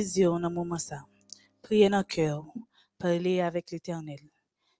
[0.00, 1.04] Les yeux moment ça.
[1.60, 2.42] Priez dans le cœur.
[2.96, 4.20] Parlez avec l'Éternel.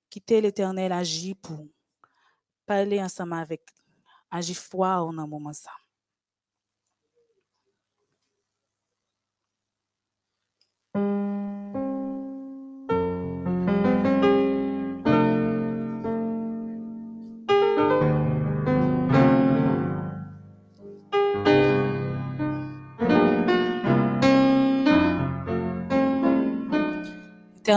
[0.09, 1.67] Quittez l'Éternel agir pour.
[2.65, 3.61] Parlez ensemble avec.
[4.31, 5.73] Agir foi dans moment ça.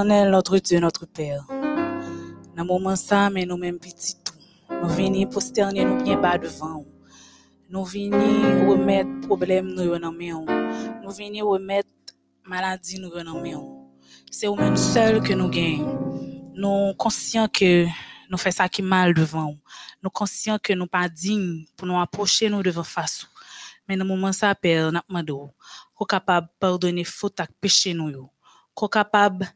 [0.02, 1.46] Notre Dieu, notre Père.
[2.58, 4.34] Dans moment ça, mais nous-mêmes petits tout.
[4.82, 6.84] Nous venons posterner nous bien bas devant.
[7.70, 10.46] Nous venons remettre problème nous vous.
[11.04, 11.90] Nous venons remettre
[12.44, 13.88] maladie nous vous.
[14.32, 16.52] C'est nous-mêmes seuls que nous gagnons.
[16.56, 17.86] Nous conscients que
[18.32, 19.56] nous faisons ça qui est mal devant.
[20.02, 23.28] Nous conscients que nous pas dignes pour nous approcher nous devant face.
[23.88, 25.52] Mais dans moment ça, Père, demandons
[25.94, 28.28] qu'on capable pardonner faute et péché nous.
[28.74, 29.48] Qu'on capable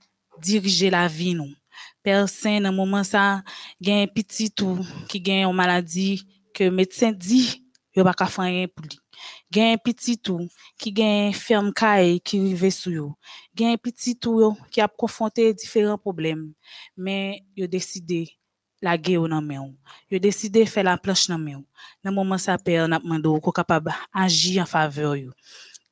[0.41, 1.53] diriger la vie nous.
[2.03, 3.43] Père Saint, dans le moment ça,
[3.79, 4.79] il y a un petit tout
[5.09, 7.63] qui a une maladie que le médecin dit,
[7.97, 8.99] il pas qu'à faire rien pour lui.
[9.51, 13.15] Il y a un petit tout qui a une ferme caille qui rive sur yo.
[13.59, 16.53] Un petit tout yo qui a confronté différents problèmes.
[16.95, 18.29] Mais il a décidé
[18.81, 19.73] la guerre dans main.
[20.11, 21.63] Il a décidé faire la planche dans main.
[22.03, 25.31] Dans le moment ça, Père, n'a demandé qu'on capable agir en faveur yo.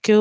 [0.01, 0.19] Que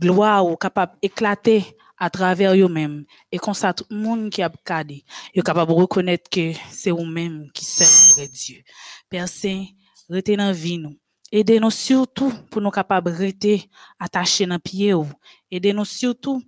[0.00, 4.48] gloire ou capable d'éclater à travers eux-mêmes et comme ça tout le monde qui a
[4.48, 7.66] regardé est capable de reconnaître que c'est eux-mêmes qui
[8.16, 8.62] vrai Dieu.
[9.10, 9.28] Père
[10.08, 10.96] restez dans vie nous.
[11.30, 15.06] Aidez-nous surtout pour nous capables de rester attachés dans pied ou.
[15.50, 16.42] Aidez-nous surtout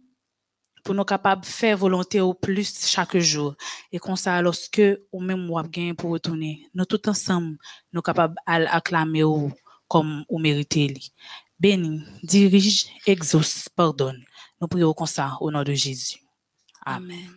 [0.82, 3.54] pour nous capables de faire volonté au plus chaque jour.
[3.92, 7.56] Et comme ça, lorsque ou même ou gain pour retourner, nous tous ensemble,
[7.92, 9.52] nous capables d'acclamer ou
[9.86, 11.12] comme ou mériter li.
[11.60, 14.24] Béni, dirige, exauce, pardonne.
[14.62, 16.20] Nous prions comme ça au nom de Jésus.
[16.86, 17.32] Amen.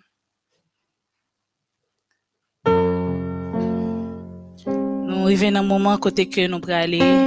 [4.67, 7.25] Nous arrivons dans un moment côté que nous pourrons aller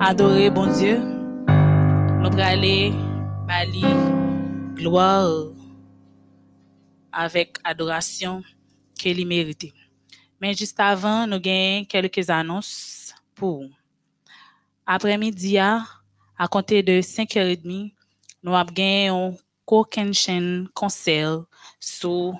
[0.00, 1.00] adorer bon Dieu.
[1.00, 2.92] Nous pourrons aller
[3.44, 3.82] bali
[4.76, 5.48] gloire
[7.10, 8.40] avec adoration
[8.96, 9.72] qu'il mérite.
[10.40, 13.64] Mais juste avant, nous avons quelques annonces pour
[14.86, 15.82] après-midi à
[16.38, 17.93] à compter de 5h30
[18.44, 19.32] nous avons gagné un
[19.64, 21.44] Coquenchen concert
[21.80, 22.34] sur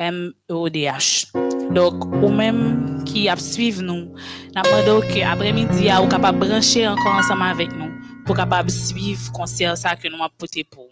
[0.00, 1.32] MEODH.
[1.70, 4.12] Donc, ou a suivre nous,
[4.54, 7.90] nous demandons que après-midi, vous capable de brancher encore ensemble avec nous
[8.26, 10.84] pour capable suivre le concert ça que nous avons porté pour.
[10.84, 10.90] vous.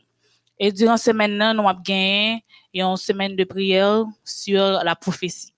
[0.59, 5.53] Et durant cette semaine, là, nous avons gagné une semaine de prière sur la prophétie.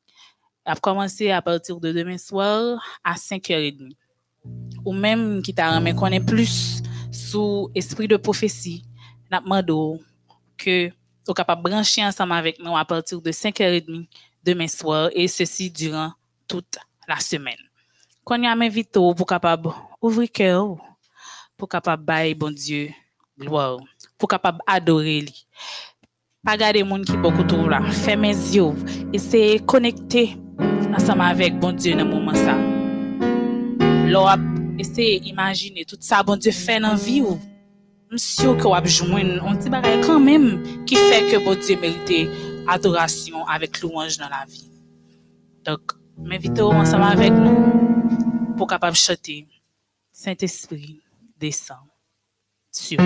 [0.64, 3.92] Elle a commencé à partir de demain soir à 5h30
[4.84, 8.84] ou même qui t'a remis connaît plus sous esprit de prophétie,
[9.30, 9.40] n'a
[10.56, 10.90] que
[11.26, 14.06] vous capable de brancher ensemble avec nous à partir de 5h30
[14.42, 16.12] demain soir et ceci durant
[16.46, 17.58] toute la semaine.
[18.24, 19.70] Quand m'invite pour capable
[20.00, 20.76] ouvrir cœur
[21.56, 21.68] pour
[22.04, 22.90] bailler bon Dieu
[23.38, 23.78] gloire,
[24.16, 25.46] pour capable adorer lui.
[26.44, 28.72] Pas garder monde qui beaucoup trop là, fermez les yeux,
[29.66, 30.36] connecter
[30.94, 32.56] ensemble avec bon Dieu dans moment ça.
[34.78, 37.38] Ese imagine tout sa bon Dieu fait dans vie ou.
[38.10, 42.30] Msio que wap joindre on ti bagay quand même qui fait que bon Dieu mérite
[42.66, 44.70] adoration avec louange dans la vie.
[45.64, 49.46] Donc, m'invite ensemble avec nous pour capable chanter
[50.10, 51.02] Saint-Esprit
[51.38, 51.76] descend
[52.72, 52.98] sur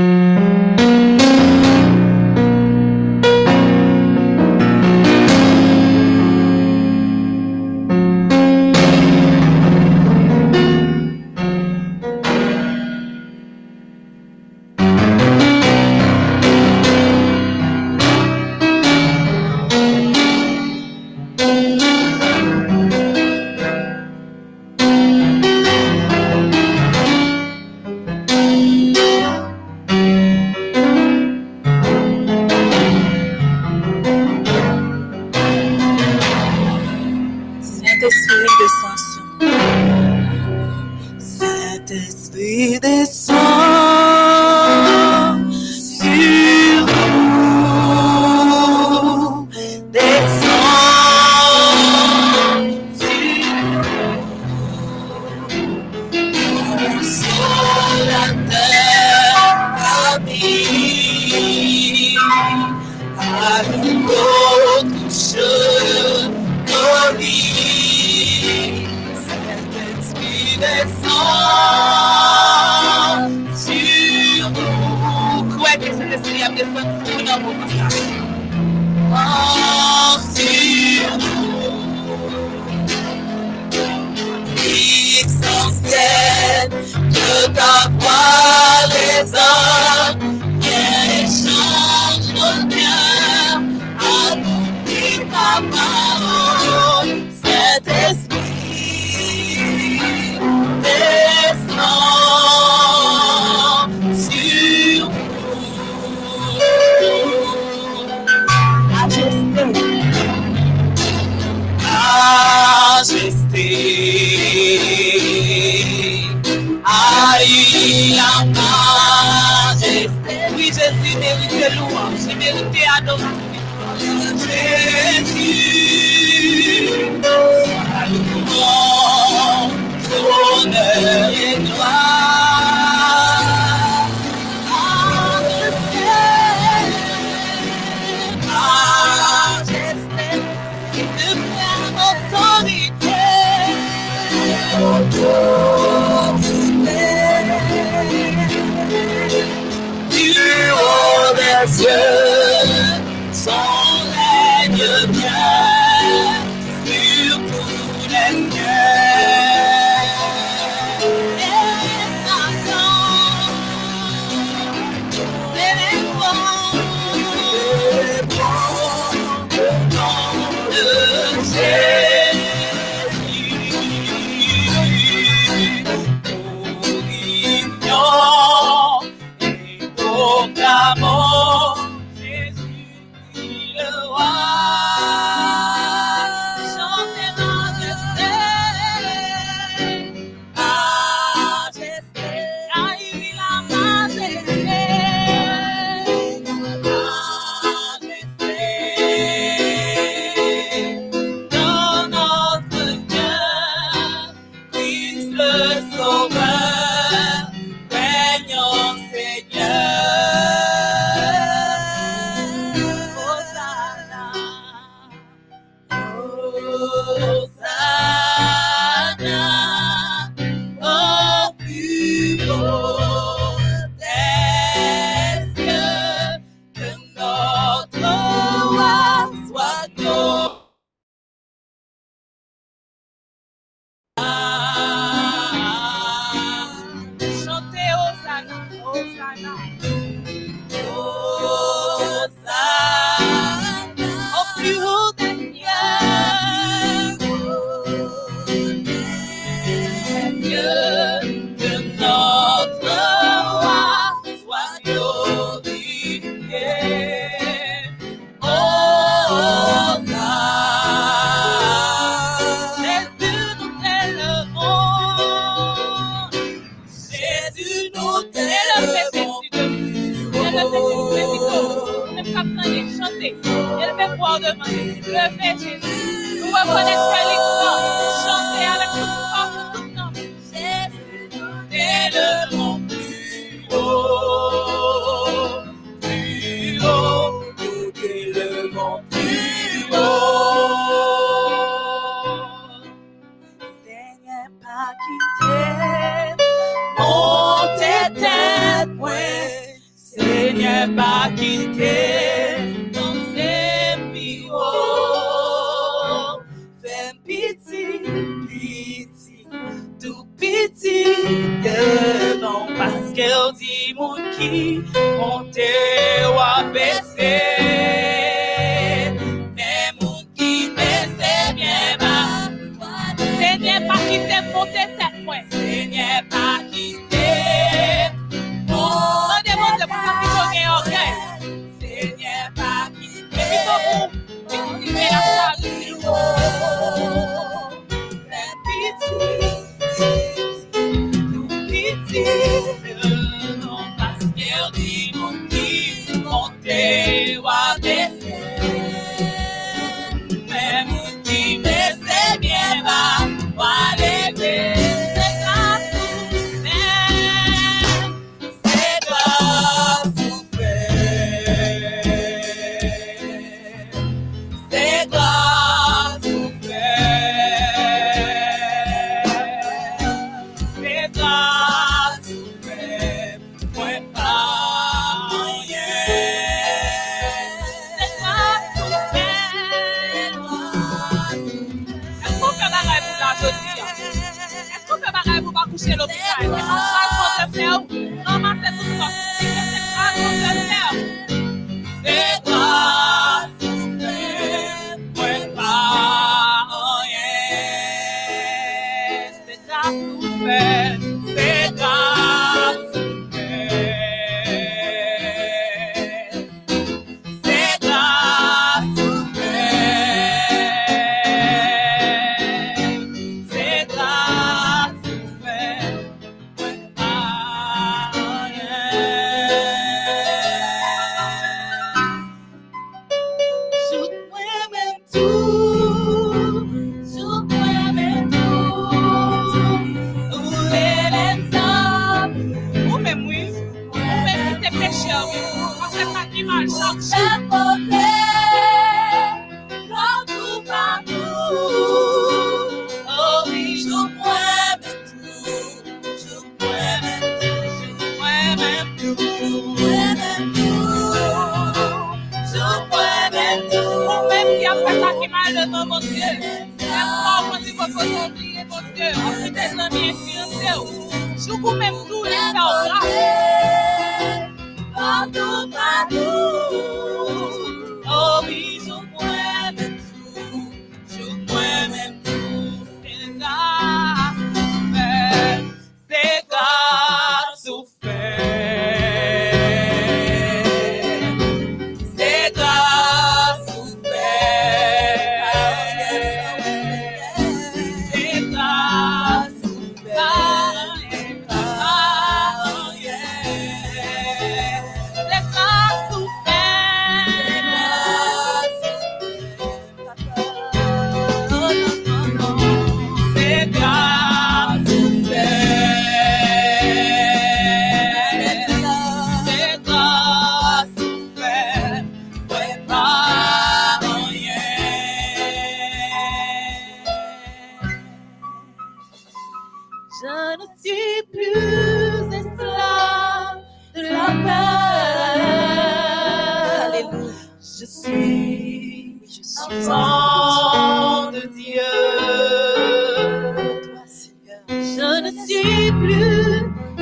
[535.60, 537.01] deep blue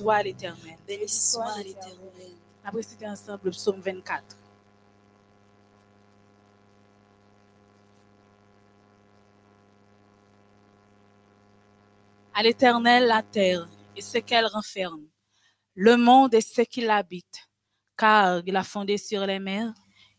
[0.00, 0.78] soit l'Éternel.
[0.86, 2.32] Béni soit l'Éternel.
[2.64, 4.36] Après, c'était ensemble le psaume 24.
[12.32, 15.04] À l'Éternel la terre et ce qu'elle renferme,
[15.74, 17.48] le monde et ce qui l'habite,
[17.98, 19.72] car il a fondé sur les mers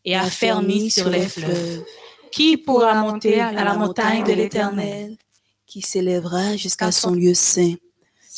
[0.06, 1.84] et a fermé sur les fleuves.
[2.32, 5.18] Qui pourra monter à la montagne de l'Éternel?
[5.66, 7.76] Qui s'élèvera jusqu'à son lieu saint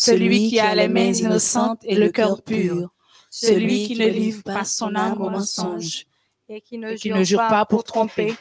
[0.03, 2.89] Celui qui a les mains innocentes et le cœur pur,
[3.29, 6.05] celui qui ne livre pas son âme au mensonge
[6.49, 8.35] et qui ne, et qui ne jure pas pour tromper.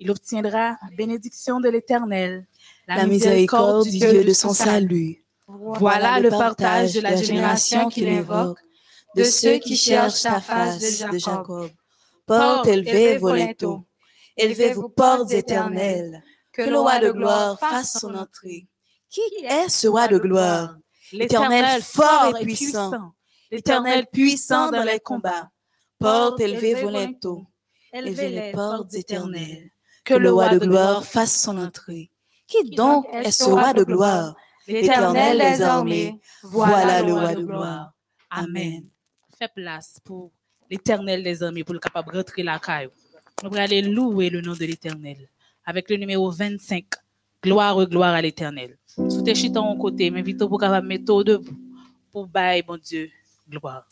[0.00, 2.48] Il obtiendra la bénédiction de l'Éternel,
[2.88, 5.24] la miséricorde du Dieu de son salut.
[5.46, 8.58] Voilà le partage de la génération qu'il invoque,
[9.14, 10.80] de ceux qui cherchent ta face
[11.12, 11.70] de Jacob.
[12.26, 13.84] Portes élevées vos linteaux,
[14.36, 18.66] élevez-vous portes éternelles, que le roi de gloire fasse son entrée.
[19.08, 20.76] Qui est ce roi de gloire?
[21.12, 23.12] L'Éternel fort et puissant,
[23.50, 25.50] l'Éternel puissant dans les combats.
[25.98, 27.46] Portes élevées vos linteaux,
[27.92, 29.70] élevez les portes éternelles,
[30.04, 32.10] que le roi de gloire fasse son entrée.
[32.46, 34.36] Qui donc est ce roi de gloire?
[34.66, 37.92] L'Éternel des armées, voilà le roi de gloire.
[38.30, 38.88] Amen.
[39.38, 40.32] Fais place pour
[40.70, 42.90] l'Éternel des armées, pour le capable de rentrer la caille.
[43.42, 45.28] Nous allons aller louer le nom de l'Éternel.
[45.64, 46.86] Avec le numéro 25.
[47.42, 48.77] Gloire, gloire à l'Éternel.
[48.96, 51.56] Sous tes chitons en côté, m'invite pour capable mettre debout
[52.10, 53.10] pour bailler, mon Dieu.
[53.48, 53.86] Gloire,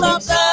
[0.00, 0.47] love that.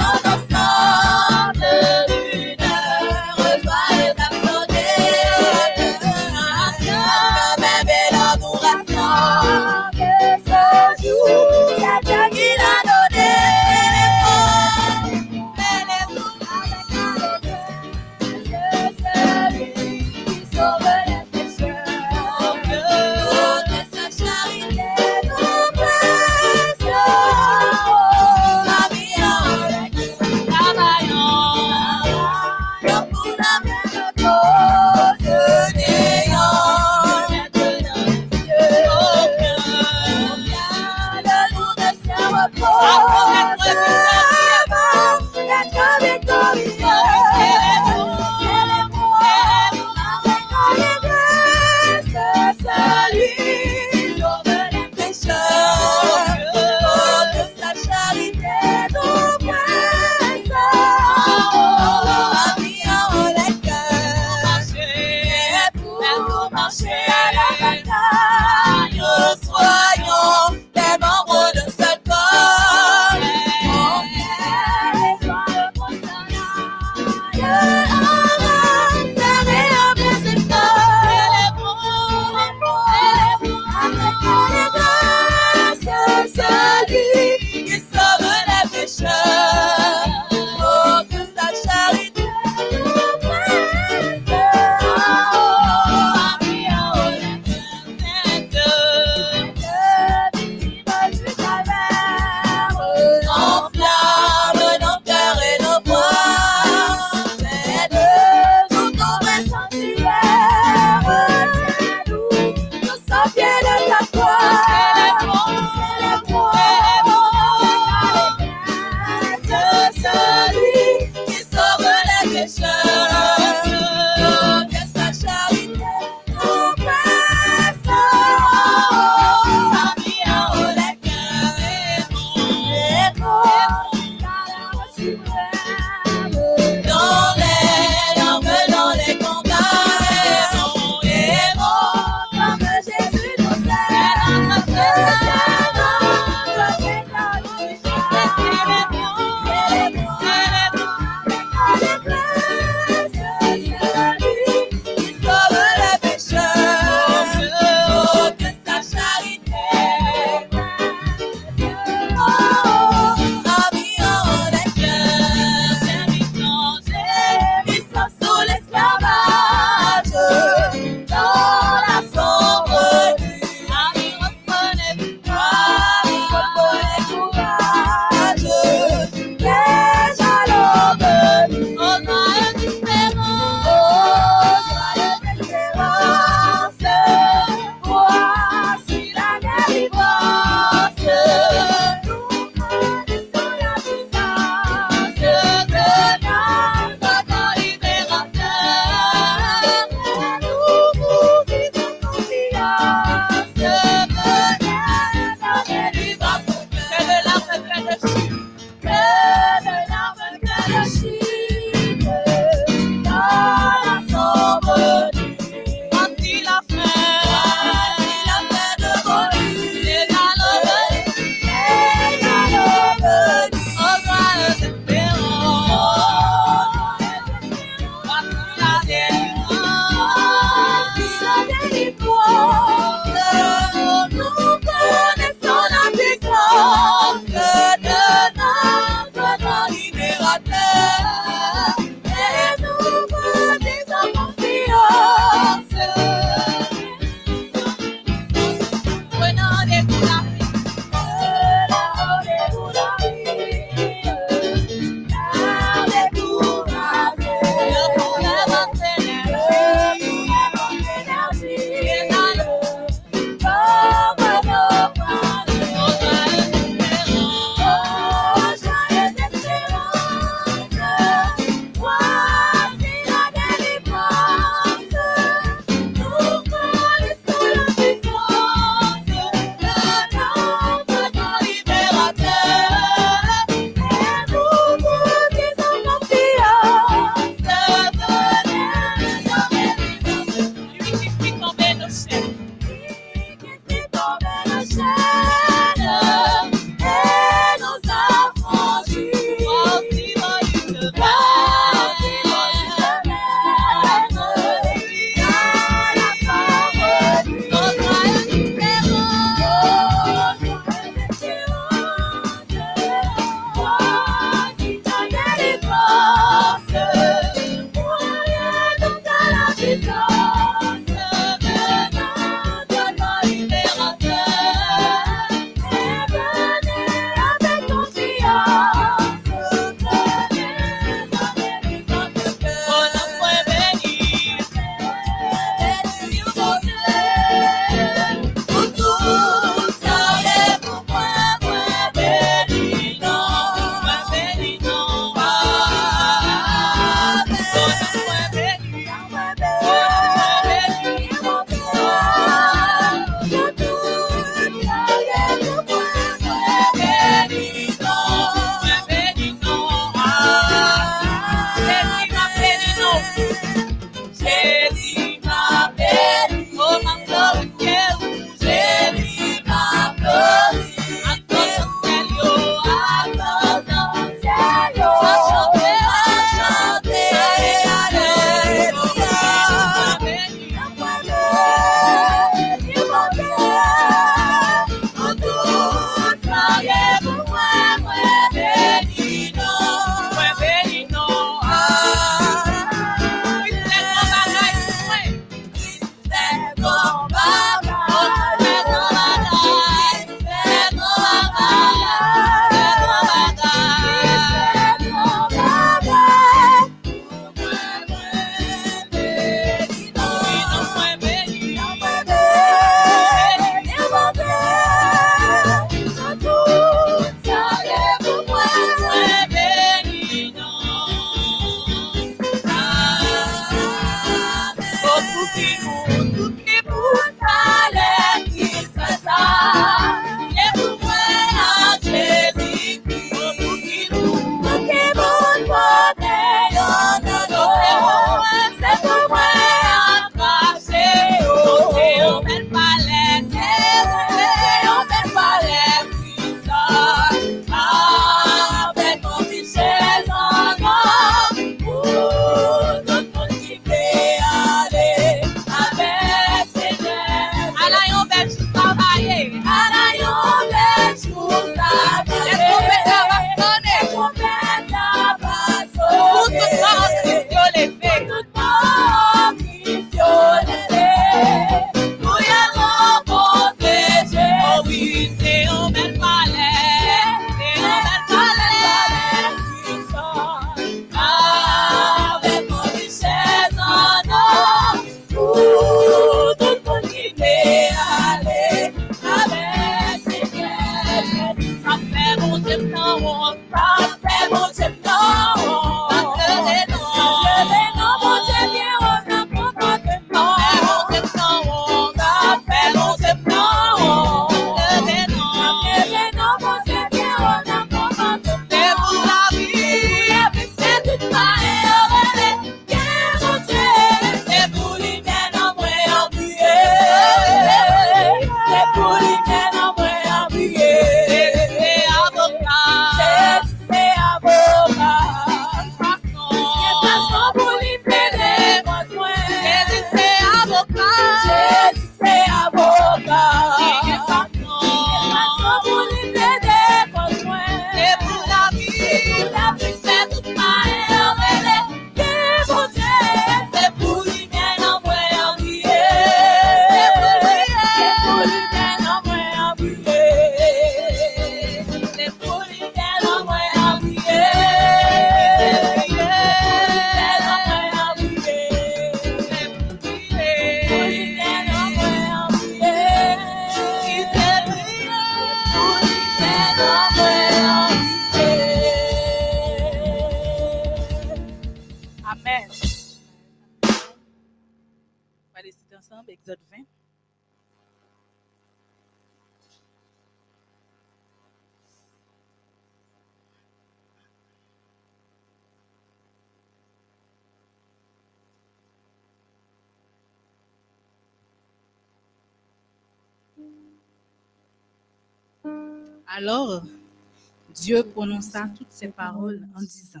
[599.68, 600.00] Disant,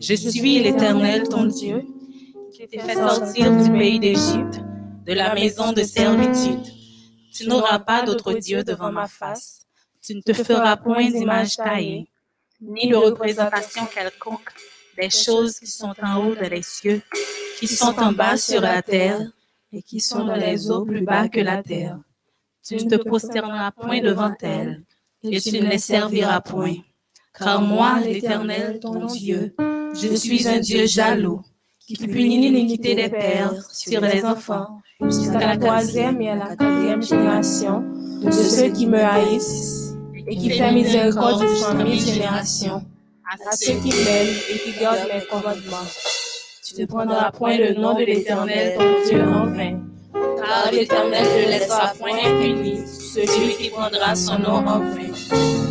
[0.00, 1.84] Je suis l'Éternel ton Dieu,
[2.52, 4.60] qui t'ai fait sortir du pays d'Égypte,
[5.06, 6.66] de la maison de servitude.
[7.32, 9.66] Tu n'auras pas d'autre Dieu devant ma face.
[10.02, 12.08] Tu ne te feras point d'image taillée,
[12.60, 14.50] ni de représentation quelconque
[14.98, 17.02] des choses qui sont en haut dans les cieux,
[17.58, 19.20] qui sont en bas sur la terre,
[19.72, 21.98] et qui sont dans les eaux plus bas que la terre.
[22.64, 24.82] Tu ne te prosterneras point devant elles,
[25.22, 26.76] et tu ne les serviras point.
[27.38, 29.54] Car moi, l'Éternel, ton Dieu,
[29.94, 31.40] je suis un Dieu jaloux,
[31.78, 37.02] qui punit l'iniquité des pères sur les enfants, jusqu'à la troisième et à la quatrième
[37.02, 37.84] génération
[38.22, 39.94] de ceux qui me haïssent
[40.26, 42.84] et qui fait miséricorde jusqu'en mille générations
[43.30, 45.88] à ceux qui m'aiment et qui gardent mes commandements.
[46.64, 49.80] Tu ne prendras point le nom de l'Éternel ton Dieu en vain,
[50.12, 55.61] car l'Éternel ne laissera point impuni celui qui prendra son nom en vain.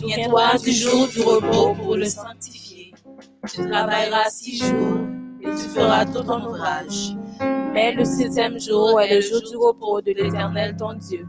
[0.00, 2.94] Souviens-toi du jour du repos pour le sanctifier.
[3.46, 4.98] Tu travailleras six jours
[5.42, 7.16] et tu feras tout ton ouvrage.
[7.74, 11.28] Mais le sixième jour est le jour du repos de l'Éternel ton Dieu.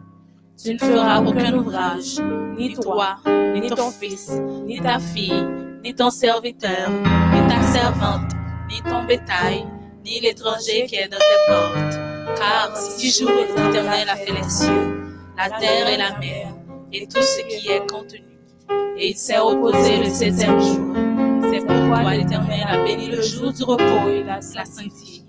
[0.58, 2.22] Tu ne feras aucun ouvrage,
[2.58, 4.32] ni toi, ni ton fils,
[4.66, 5.46] ni ta fille,
[5.84, 8.32] ni ton serviteur, ni ta servante,
[8.70, 9.66] ni ton bétail,
[10.06, 12.00] ni l'étranger qui est dans tes portes.
[12.38, 16.48] Car six jours l'Éternel a fait les cieux, la terre et la mer,
[16.94, 18.31] et tout ce qui est contenu.
[18.98, 20.96] Et il s'est reposé le septième jour.
[21.52, 25.24] C'est pourquoi l'Éternel a béni le jour du repos et l'a sanctifié.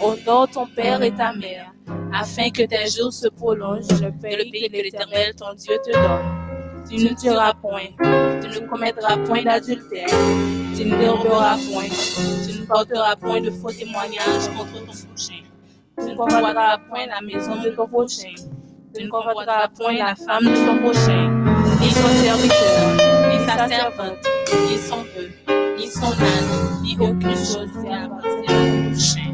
[0.00, 1.72] Honore ton père et ta mère,
[2.12, 6.42] afin que tes jours se prolongent le pays que l'Éternel ton Dieu te donne.
[6.88, 7.88] Tu ne tueras point,
[8.42, 10.08] tu ne commettras point d'adultère,
[10.76, 11.88] tu ne déroberas point,
[12.44, 15.42] tu ne porteras point de faux témoignages contre ton prochain.
[15.98, 18.34] Tu ne convoiteras point la maison de ton prochain.
[18.94, 21.31] Tu ne convoiteras point la femme de ton prochain,
[21.92, 24.26] ni son serviteur, ni sa servante,
[24.66, 25.32] ni son bœuf,
[25.76, 29.31] ni son âne, ni aucune chose qui appartient à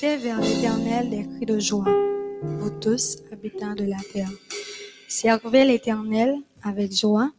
[0.00, 1.86] Vers l'Éternel des cris de joie,
[2.42, 4.30] vous tous, habitants de la terre.
[5.06, 6.34] Servez l'Éternel
[6.64, 7.30] avec joie.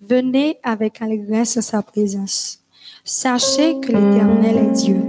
[0.00, 2.60] Venez avec allégresse à sa présence.
[3.02, 5.02] Sachez que l'Éternel est Dieu.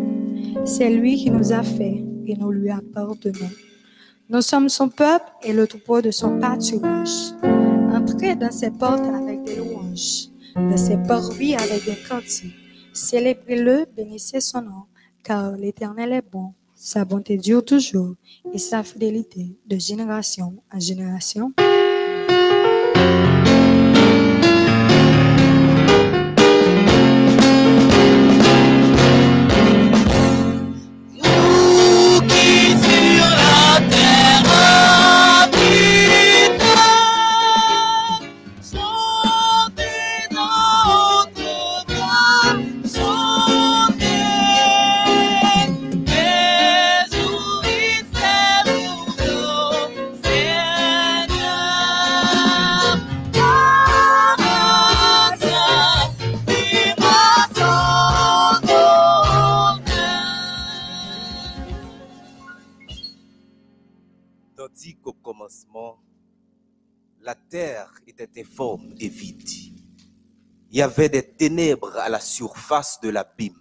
[0.65, 3.51] C'est lui qui nous a fait et nous lui appartenons.
[4.29, 7.33] Nous sommes son peuple et le troupeau de son pâturage.
[7.93, 12.55] Entrez dans ses portes avec des louanges, dans ses parvis avec des cantiques.
[12.91, 14.83] Célébrez-le, bénissez son nom,
[15.23, 16.53] car l'Éternel est bon.
[16.83, 18.15] Sa bonté dure toujours
[18.55, 21.53] et sa fidélité de génération en génération.
[68.13, 69.47] Terre était informe et vide.
[70.69, 73.59] Il y avait des ténèbres à la surface de l'abîme.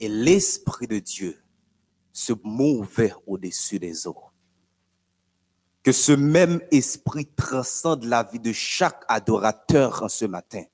[0.00, 1.38] Et l'Esprit de Dieu
[2.12, 4.30] se mouvait au-dessus des eaux.
[5.82, 10.64] Que ce même esprit transcende la vie de chaque adorateur en ce matin.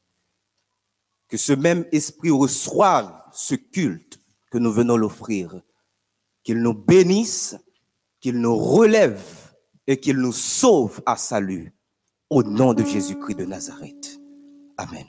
[1.29, 4.21] Que ce même esprit reçoive ce culte
[4.51, 5.63] que nous venons l'offrir.
[6.43, 7.57] Qu'il nous bénisse,
[8.21, 9.48] qu'il nous relève
[9.89, 11.73] et qu'il nous sauve à salut.
[12.31, 14.21] Au nom de Jésus-Christ de Nazareth.
[14.77, 15.07] Amen.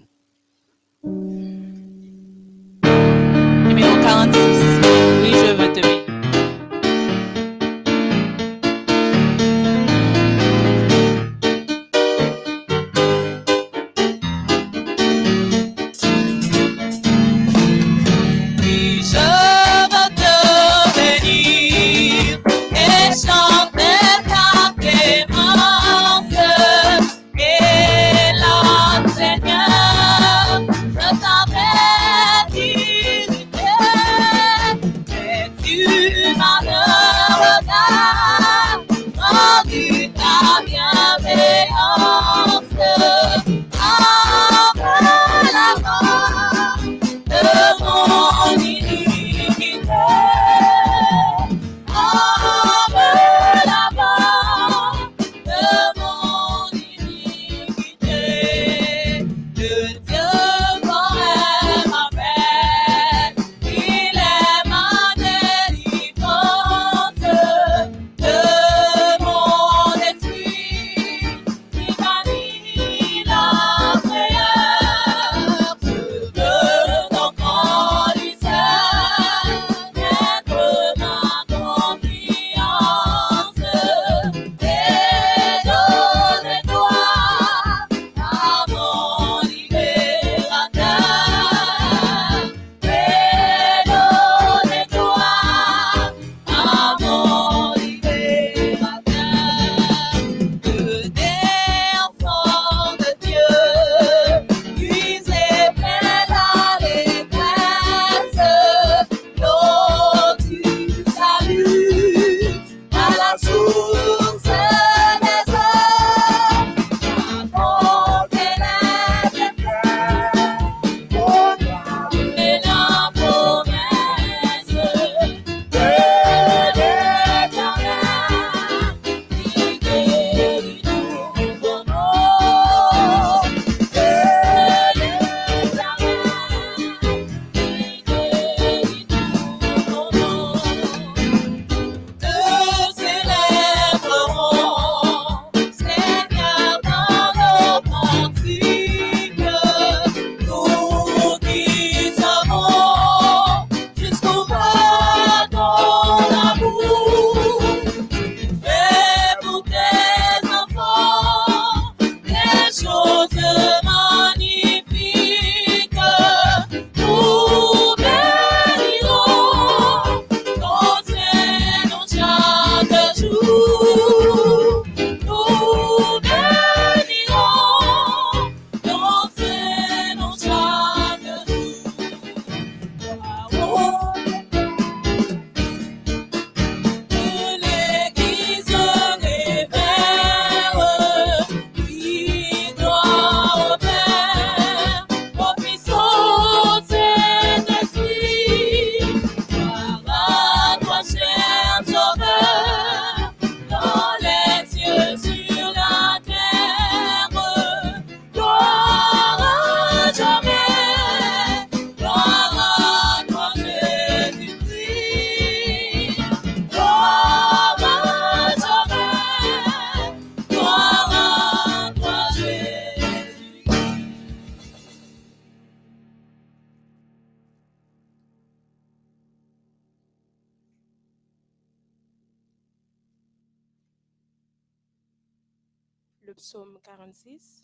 [236.49, 237.63] Psaume 46.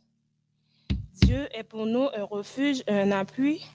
[1.25, 3.65] Dieu est pour nous un refuge, un appui,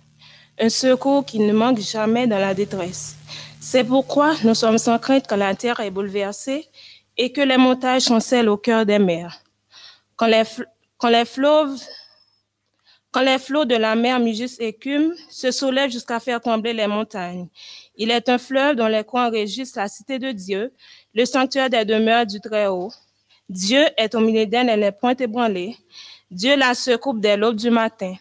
[0.57, 3.17] un secours qui ne manque jamais dans la détresse.
[3.61, 6.69] C'est pourquoi nous sommes sans crainte quand la terre est bouleversée
[7.17, 9.43] et que les montagnes chancellent au cœur des mers.
[10.15, 10.45] Quand les,
[11.25, 11.75] flots
[13.65, 17.49] de la mer mugissent écument, se soulèvent jusqu'à faire trembler les montagnes.
[17.97, 20.73] Il est un fleuve dont les coins régissent la cité de Dieu,
[21.15, 22.93] le sanctuaire des demeures du Très-Haut.
[23.51, 25.77] Dieu est au milieu d'elle, elle n'est point ébranlée.
[26.31, 28.15] Dieu la secoue dès l'aube du matin.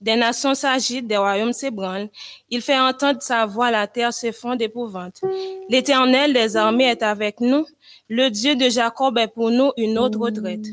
[0.00, 2.08] Des nations s'agitent, des royaumes s'ébranlent.
[2.48, 5.20] Il fait entendre sa voix, la terre se fond d'épouvante.
[5.68, 7.66] L'Éternel des armées est avec nous.
[8.08, 10.64] Le Dieu de Jacob est pour nous une autre retraite.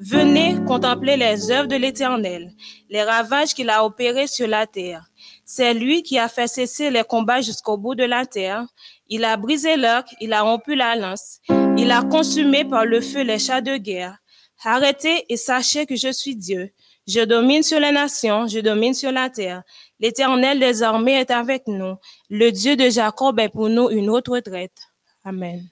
[0.00, 2.50] Venez contempler les œuvres de l'Éternel,
[2.90, 5.08] les ravages qu'il a opérés sur la terre.
[5.44, 8.66] C'est lui qui a fait cesser les combats jusqu'au bout de la terre.
[9.08, 11.40] Il a brisé l'arc, il a rompu la lance.
[11.76, 14.16] Il a consumé par le feu les chats de guerre.
[14.64, 16.70] Arrêtez et sachez que je suis Dieu.
[17.06, 19.62] Je domine sur les nations, je domine sur la terre.
[19.98, 21.94] L'Éternel des armées est avec nous.
[22.28, 24.76] Le Dieu de Jacob est pour nous une autre retraite.
[25.24, 25.62] Amen.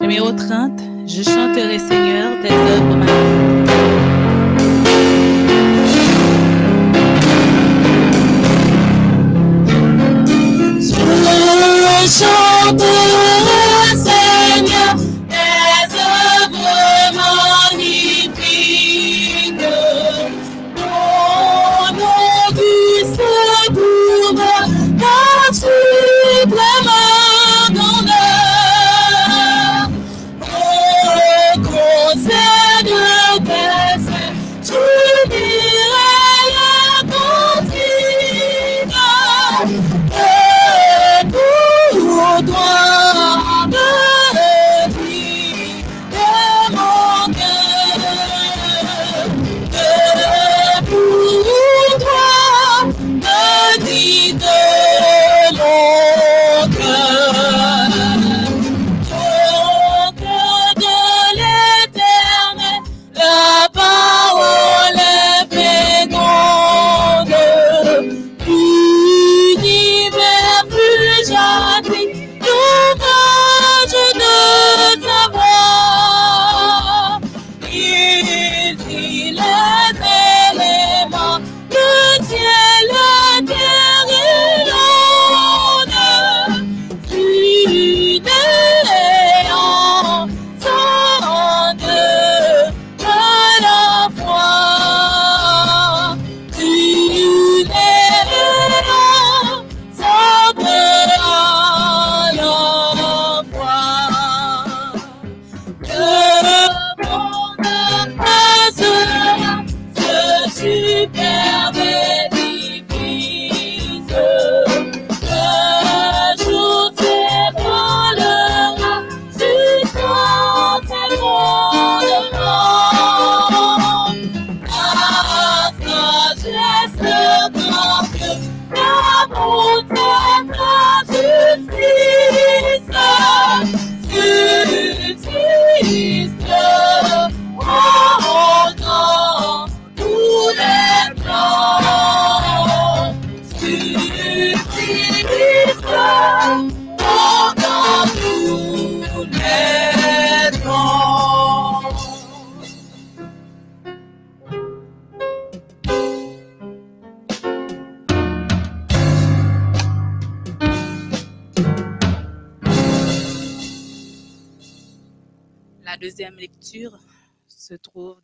[0.00, 3.37] Numéro 30, je chanterai Seigneur tes œuvres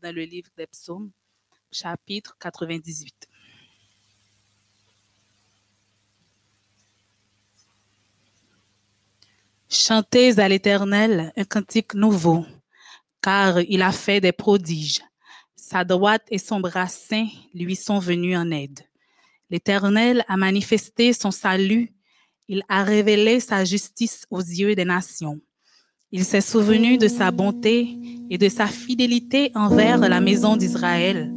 [0.03, 1.11] dans le livre des psaumes,
[1.71, 3.29] chapitre 98.
[9.69, 12.47] Chantez à l'Éternel un cantique nouveau,
[13.21, 15.01] car il a fait des prodiges.
[15.57, 18.81] Sa droite et son bras saint lui sont venus en aide.
[19.51, 21.93] L'Éternel a manifesté son salut,
[22.49, 25.41] il a révélé sa justice aux yeux des nations.
[26.17, 27.99] Il s'est souvenu de sa bonté
[28.31, 31.35] et de sa fidélité envers la maison d'Israël.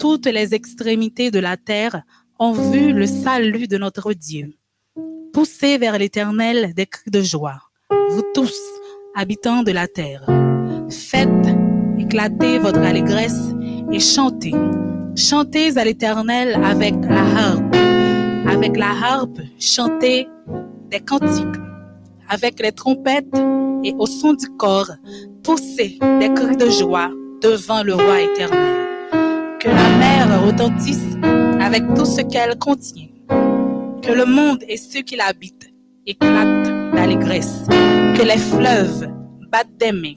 [0.00, 2.02] Toutes les extrémités de la terre
[2.40, 4.54] ont vu le salut de notre Dieu.
[5.32, 7.60] Poussez vers l'Éternel des cris de joie,
[8.10, 8.58] vous tous,
[9.14, 10.26] habitants de la terre.
[10.90, 11.28] Faites
[11.96, 13.54] éclater votre allégresse
[13.92, 14.54] et chantez.
[15.14, 17.76] Chantez à l'Éternel avec la harpe.
[18.48, 20.26] Avec la harpe, chantez
[20.90, 21.46] des cantiques.
[22.28, 23.36] Avec les trompettes
[23.84, 24.90] et au son du corps,
[25.42, 27.10] poussez des cris de joie
[27.42, 28.76] devant le roi éternel.
[29.58, 31.16] Que la mer retentisse
[31.60, 33.08] avec tout ce qu'elle contient.
[34.02, 35.72] Que le monde et ceux qui l'habitent
[36.06, 37.64] éclatent d'allégresse.
[37.68, 39.08] Que les fleuves
[39.50, 40.14] battent des mains.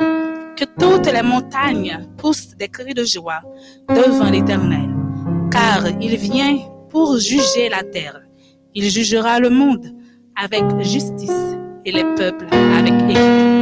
[0.55, 3.41] Que toutes les montagnes poussent des cris de joie
[3.89, 4.89] devant l'éternel.
[5.51, 6.59] Car il vient
[6.89, 8.21] pour juger la terre.
[8.73, 9.85] Il jugera le monde
[10.35, 11.55] avec justice
[11.85, 13.52] et les peuples avec équité.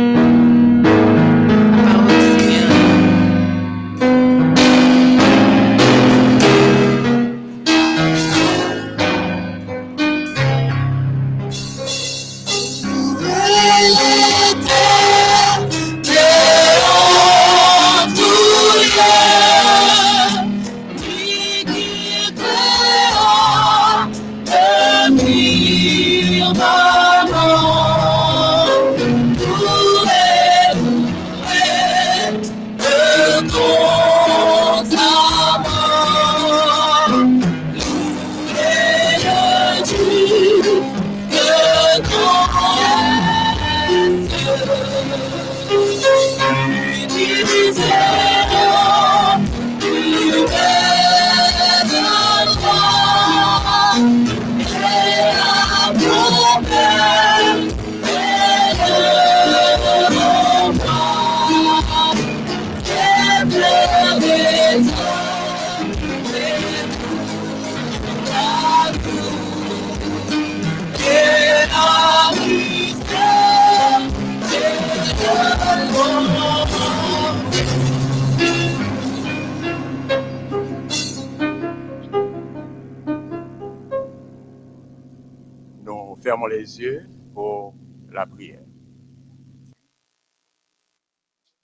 [86.47, 87.73] Les yeux pour
[88.11, 88.61] la prière.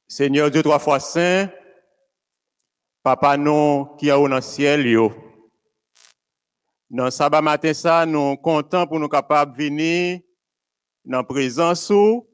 [0.07, 1.49] Seigneur Dieu trois fois saint,
[3.03, 5.13] Papa nous qui est le ciel, yo.
[6.89, 10.19] Dans sabbat matin ça, nous contents pour nous capables de venir
[11.03, 12.28] dans présence ou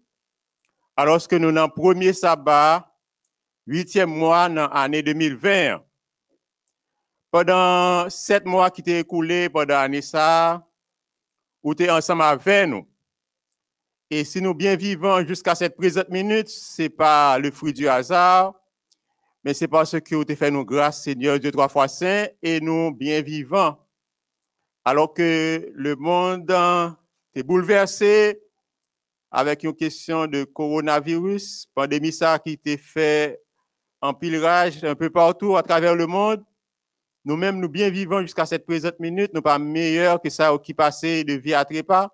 [0.96, 2.88] alors que nous dans premier sabbat,
[3.66, 5.84] huitième mois dans l'année 2020.
[7.32, 10.64] Pendant sept mois qui t'est écoulé pendant l'année ça,
[11.64, 12.86] ou t'es ensemble avec nous.
[14.10, 18.54] Et si nous bien vivants jusqu'à cette présente minute, c'est pas le fruit du hasard,
[19.44, 22.92] mais c'est parce que vous fait nous grâce, Seigneur Dieu trois fois saint, et nous
[22.92, 23.80] bien vivants.
[24.86, 26.98] Alors que le monde hein,
[27.34, 28.42] est bouleversé
[29.32, 33.42] avec une question de coronavirus, pandémie ça qui était fait
[34.00, 36.44] en pilrage un peu partout à travers le monde.
[37.26, 41.24] Nous-mêmes, nous bien vivants jusqu'à cette présente minute, nous pas meilleurs que ça qui passait
[41.24, 42.10] de vie à trépas.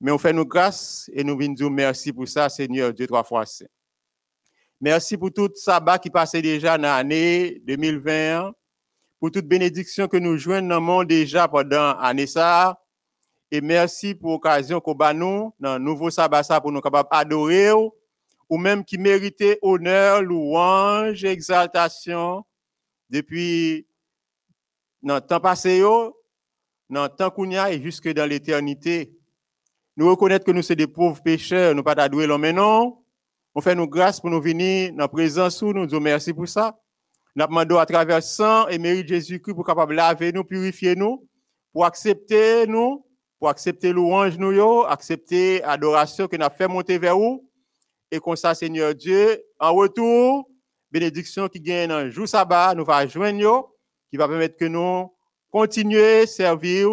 [0.00, 3.24] Mais on fait nous grâce et nous venons dire merci pour ça, Seigneur Dieu trois
[3.24, 3.66] fois saint.
[4.80, 8.52] Merci pour tout sabbat qui passait déjà dans l'année 2021,
[9.20, 12.80] pour toute bénédiction que nous jouons dans le monde déjà pendant l'année ça.
[13.50, 17.08] Et merci pour l'occasion qu'on a nous dans le nouveau sabbat ça pour nous capables
[17.12, 17.92] adorer ou
[18.52, 22.44] ou même qui méritait honneur, louange, exaltation
[23.08, 23.86] depuis
[25.02, 26.12] dans le temps passé, dans
[26.88, 29.12] le temps qu'on y a et jusque dans l'éternité.
[29.96, 32.98] Nous reconnaître que nous sommes des pauvres pécheurs, nous pas t'adouer l'homme, mais non.
[33.54, 36.48] On fait nous grâce pour nous venir dans la présence où nous disons merci pour
[36.48, 36.78] ça.
[37.34, 41.26] Nous demandons à travers sang et mérite Jésus-Christ pour capable laver nous, purifier nous,
[41.72, 43.04] pour accepter nous,
[43.38, 47.46] pour accepter louange nous, yo, accepter adoration que nous avons fait monter vers vous.
[48.10, 50.48] Et comme ça, Seigneur Dieu, en retour,
[50.90, 53.71] bénédiction qui gagne le jour sabbat, nous va joindre,
[54.12, 55.10] qui va permettre que nous
[55.50, 56.90] continuer à servir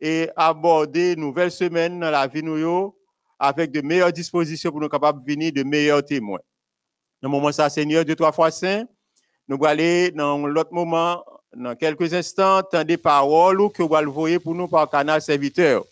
[0.00, 2.94] et aborder une nouvelle semaine dans la vie nous,
[3.36, 6.38] avec de meilleures dispositions pour nous capables de venir de meilleurs témoins.
[7.20, 8.84] Dans le moment ça, Seigneur, Dieu trois fois saint,
[9.48, 13.96] nous allons aller dans l'autre moment, dans quelques instants, tant des paroles ou que vous
[13.96, 15.84] allez voir pour nous par canal serviteur.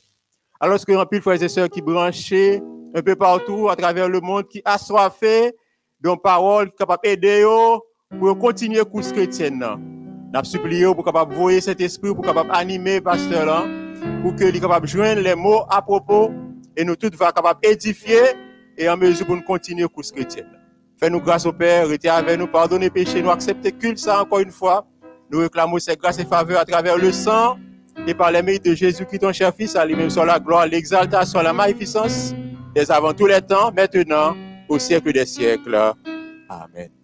[0.61, 2.62] Alors que rempli frères et sœurs qui branchés
[2.95, 5.53] un peu partout à travers le monde, qui assoiffés
[6.01, 7.45] d'une parole capable d'aider
[8.21, 9.99] pour continuer course chrétienne.
[10.33, 13.64] Nous supplié pour capable voyer cet esprit, pour capable animer pasteur là,
[14.22, 16.31] pour que les capable joindre les mots à propos
[16.76, 18.20] et nous tous va capable édifier
[18.78, 20.47] et en mesure pour nous continuer course chrétienne.
[20.99, 24.51] Fais-nous grâce au Père, restez avec nous, pardonnez péché, nous acceptez culte ça encore une
[24.51, 24.87] fois.
[25.31, 27.59] Nous réclamons cette grâce et faveur à travers le sang
[28.07, 31.41] et par les mérites de Jésus-Christ, ton cher Fils, à lui-même soit la gloire, l'exaltation,
[31.41, 32.35] la magnificence,
[32.74, 34.37] dès avant tous les temps, maintenant,
[34.68, 35.74] au siècle des siècles.
[36.49, 36.99] Amen.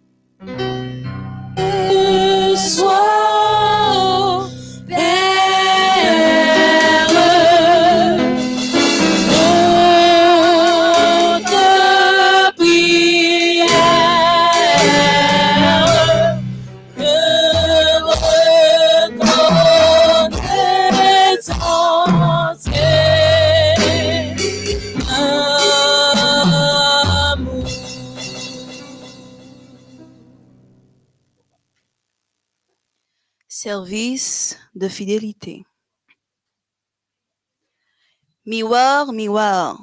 [2.67, 3.26] Sois,
[34.77, 35.65] de fidélité.
[38.45, 39.81] Miroir, miroir.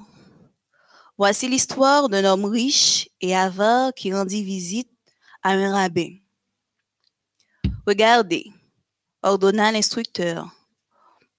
[1.18, 4.91] Voici l'histoire d'un homme riche et avare qui rendit visite
[5.41, 6.18] à un rabbin.
[7.88, 8.52] Regardez,
[9.24, 10.48] ordonna l'instructeur,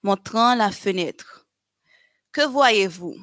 [0.03, 1.47] montrant la fenêtre.
[2.33, 3.15] Que voyez-vous?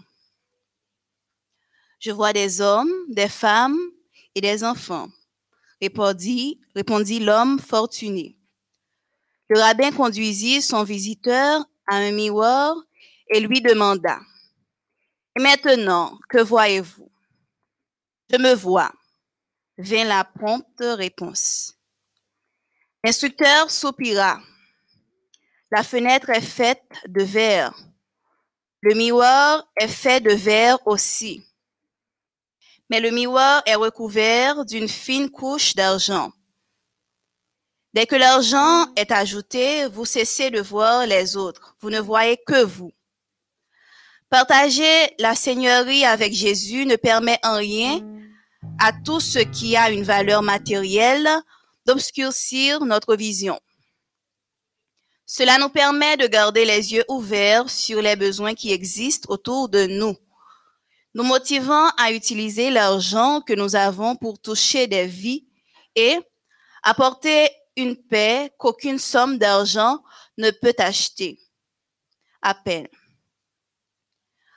[2.01, 3.79] Je vois des hommes, des femmes
[4.35, 5.09] et des enfants,
[5.81, 8.37] répondit, répondit l'homme fortuné.
[9.55, 12.75] Le rabbin conduisit son visiteur à un miroir
[13.29, 14.19] et lui demanda,
[15.39, 17.13] Et maintenant, que voyez-vous?
[18.31, 18.91] Je me vois,
[19.77, 21.75] vint la prompte réponse.
[23.05, 24.41] L'instructeur soupira.
[25.71, 27.77] La fenêtre est faite de verre.
[28.81, 31.45] Le miroir est fait de verre aussi.
[32.89, 36.33] Mais le miroir est recouvert d'une fine couche d'argent.
[37.95, 41.77] Dès que l'argent est ajouté, vous cessez de voir les autres.
[41.81, 42.93] Vous ne voyez que vous.
[44.31, 48.01] Partager la seigneurie avec Jésus ne permet en rien
[48.81, 51.29] à tout ce qui a une valeur matérielle
[51.85, 53.61] d'obscurcir notre vision.
[55.27, 59.87] Cela nous permet de garder les yeux ouverts sur les besoins qui existent autour de
[59.87, 60.17] nous,
[61.15, 65.47] nous motivant à utiliser l'argent que nous avons pour toucher des vies
[65.95, 66.19] et
[66.83, 70.03] apporter une paix qu'aucune somme d'argent
[70.39, 71.39] ne peut acheter.
[72.41, 72.89] À peine.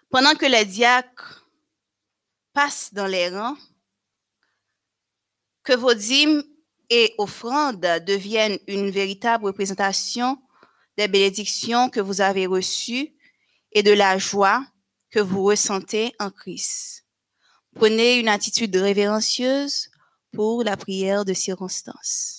[0.09, 1.47] Pendant que les diacres
[2.53, 3.57] passent dans les rangs,
[5.63, 6.43] que vos dîmes
[6.89, 10.41] et offrandes deviennent une véritable représentation
[10.97, 13.13] des bénédictions que vous avez reçues
[13.71, 14.65] et de la joie
[15.09, 17.05] que vous ressentez en Christ.
[17.75, 19.89] Prenez une attitude révérencieuse
[20.31, 22.34] pour la prière de circonstance.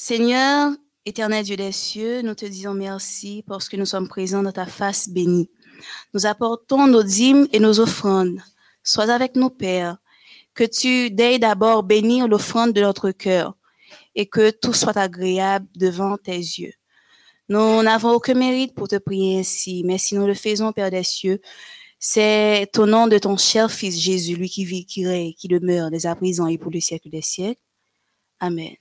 [0.00, 0.70] Seigneur,
[1.06, 4.64] éternel Dieu des cieux, nous te disons merci parce que nous sommes présents dans ta
[4.64, 5.50] face bénie.
[6.14, 8.38] Nous apportons nos dîmes et nos offrandes.
[8.84, 9.98] Sois avec nous, Père.
[10.54, 13.56] Que tu dailles d'abord bénir l'offrande de notre cœur
[14.14, 16.74] et que tout soit agréable devant tes yeux.
[17.48, 21.02] Nous n'avons aucun mérite pour te prier ainsi, mais si nous le faisons, Père des
[21.02, 21.40] cieux,
[21.98, 25.90] c'est au nom de ton cher Fils Jésus, lui qui vit, qui règne, qui demeure
[25.90, 27.60] dès à présent et pour le siècle des siècles.
[28.38, 28.76] Amen.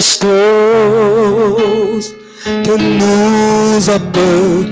[0.00, 0.26] Ces
[2.44, 4.64] que nous appelons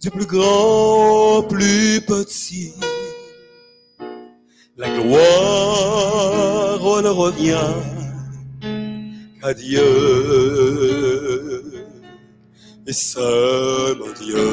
[0.00, 2.72] du plus grand au plus petit.
[4.76, 5.22] La gloire
[7.02, 7.74] ne revient
[9.40, 9.82] qu'à Dieu
[12.86, 14.48] et seulement Dieu.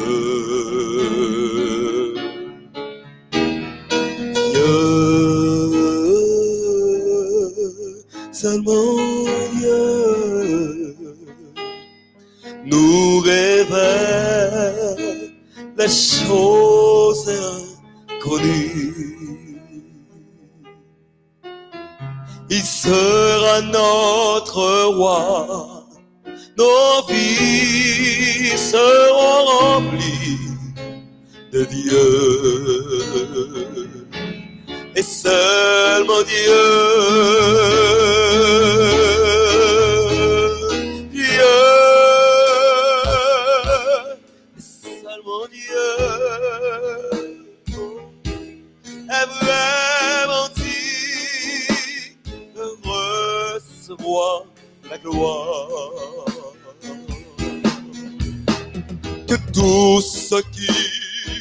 [8.50, 8.96] Seulement
[9.52, 10.96] Dieu,
[12.64, 14.96] nous révèle
[15.78, 17.30] les choses
[18.08, 19.62] inconnues.
[22.50, 25.86] Il sera notre roi,
[26.58, 30.38] nos vies seront remplies
[31.52, 32.00] de Dieu
[35.30, 35.50] et
[36.00, 36.64] seulement Dieu.
[41.10, 41.56] Dieu,
[44.58, 45.90] seulement Dieu
[49.08, 50.48] est vraiment
[52.54, 54.44] de recevoir
[54.88, 55.68] la gloire.
[59.28, 60.66] Que tout ce qui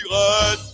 [0.09, 0.68] respire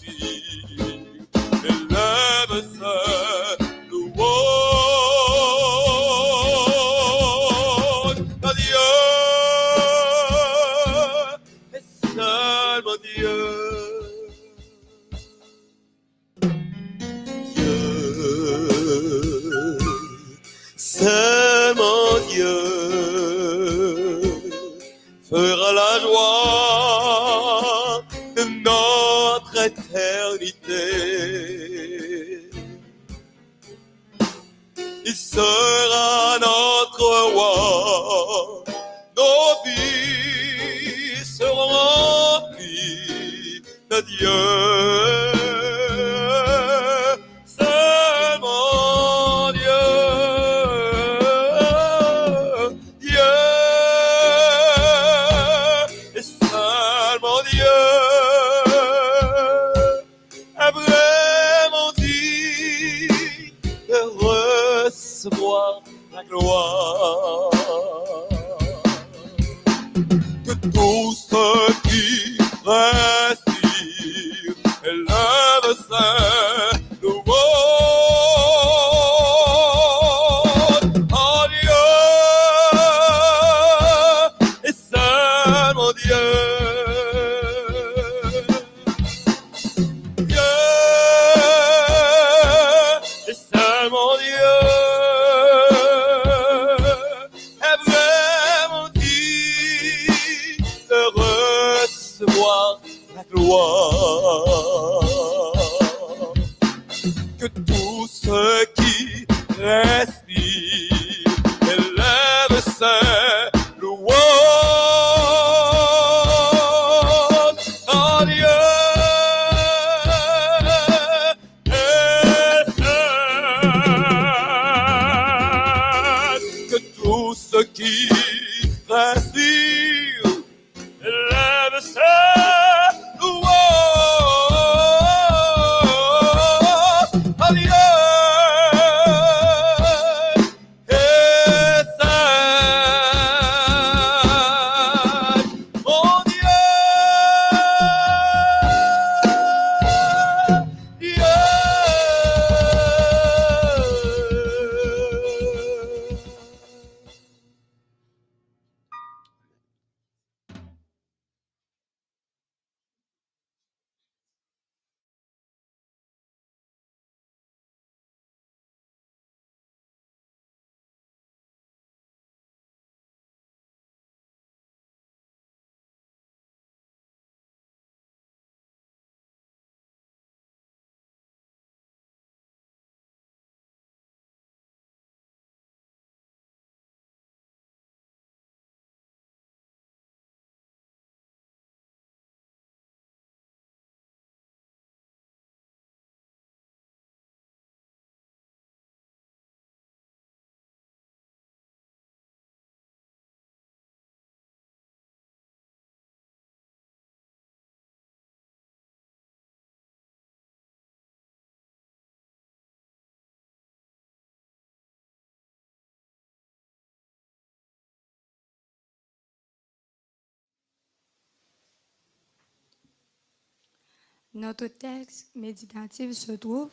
[224.35, 226.69] Notre texte méditatif se trouve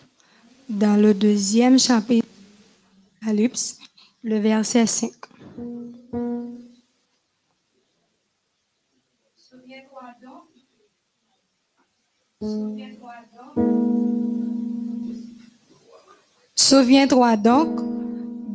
[0.68, 3.78] dans le deuxième chapitre de l'Apocalypse,
[4.24, 5.12] le verset 5.
[9.36, 10.48] Souviens-toi donc,
[12.40, 13.12] souviens-toi
[13.56, 13.66] donc,
[16.56, 17.80] Souviens-toi donc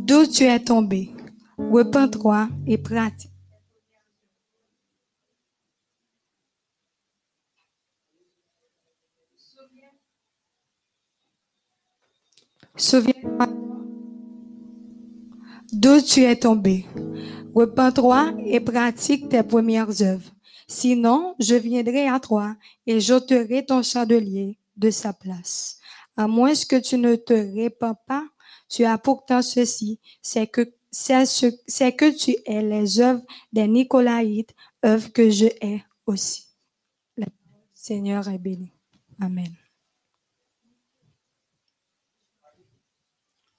[0.06, 1.12] d'où tu es tombé.
[1.58, 3.32] Repens-toi et pratique.
[12.78, 13.48] Souviens-toi
[15.74, 16.86] d'où tu es tombé.
[17.56, 20.32] Repens-toi et pratique tes premières œuvres.
[20.68, 22.56] Sinon, je viendrai à toi
[22.86, 25.80] et j'ôterai ton chandelier de sa place.
[26.16, 28.26] À moins que tu ne te répands pas,
[28.70, 30.62] tu as pourtant ceci, c'est que
[30.92, 34.54] tu es les œuvres des Nicolaïtes,
[34.86, 36.46] œuvres que je hais aussi.
[37.16, 37.26] Le
[37.74, 38.72] Seigneur est béni.
[39.20, 39.52] Amen.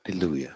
[0.09, 0.49] Alléluia.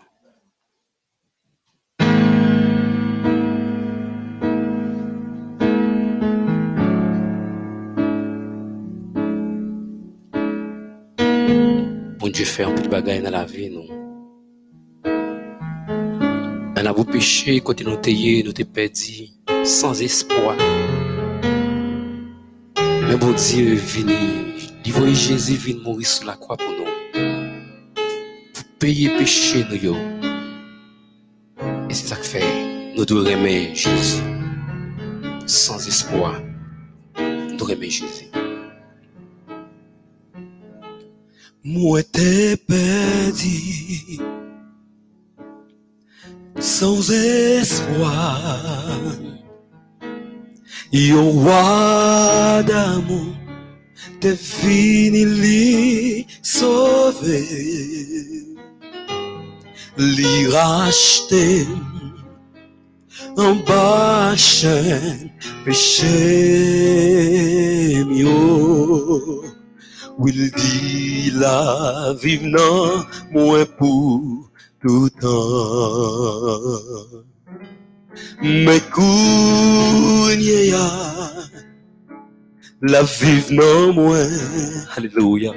[12.19, 13.85] Bon Dieu fait un peu de bagaille dans la vie, non?
[16.75, 19.29] Dans la péché, côté nous t'ayé, nous t'es perdu,
[19.65, 20.57] sans espoir.
[22.79, 24.15] Mais bon Dieu, vini,
[24.87, 26.92] il voyait Jésus venir mourir sur la croix pour nous.
[28.83, 29.97] Payer péché, nous.
[31.89, 34.21] Et c'est ça que fait, nous devons aimer Jésus.
[35.47, 36.43] sans espoir.
[37.17, 38.27] Nous remet Jésus.
[41.63, 44.19] Moi t'ai perdu
[46.59, 48.41] sans espoir.
[51.13, 53.37] Roi d'amour
[54.19, 55.25] t'es fini
[59.97, 60.47] li sauver.
[60.47, 61.67] Li racheter
[63.37, 65.31] en bas chaîne
[65.65, 66.09] péché
[68.05, 69.43] mieux.
[70.19, 70.53] Will
[71.35, 74.51] la vive non moins pour
[74.83, 76.63] tout temps.
[78.43, 78.83] Mais
[80.39, 80.89] ya
[82.83, 84.29] La vive non moins
[84.97, 85.53] Alléluia.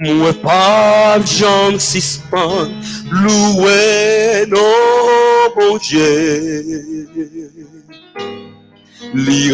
[0.00, 2.68] Moi pas jam suspend
[3.10, 4.58] Loué non
[5.56, 7.08] mon Dieu
[9.12, 9.52] Li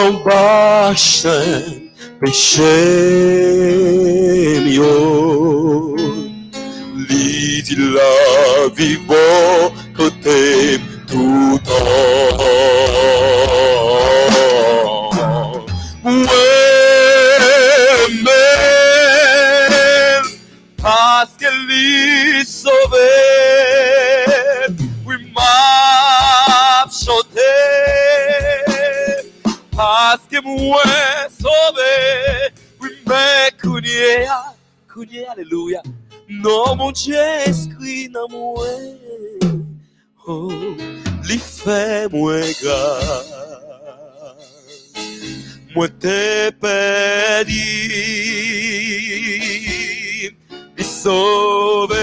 [0.00, 0.92] En bas
[2.20, 2.62] péché
[4.66, 5.94] mieux
[7.08, 12.91] Li di la vivo côté tout temps.
[30.12, 30.82] Parce que moi
[31.40, 32.52] sauvé,
[32.82, 34.28] oui mais kounye,
[34.92, 35.82] kounye, alléluia.
[36.28, 38.66] Non, mon Dieu, inscrit dans moi.
[40.26, 40.52] Oh,
[41.24, 43.32] li fait moi grâce.
[45.74, 47.54] Moi t'ai perdu.
[50.76, 51.96] Li sauvé.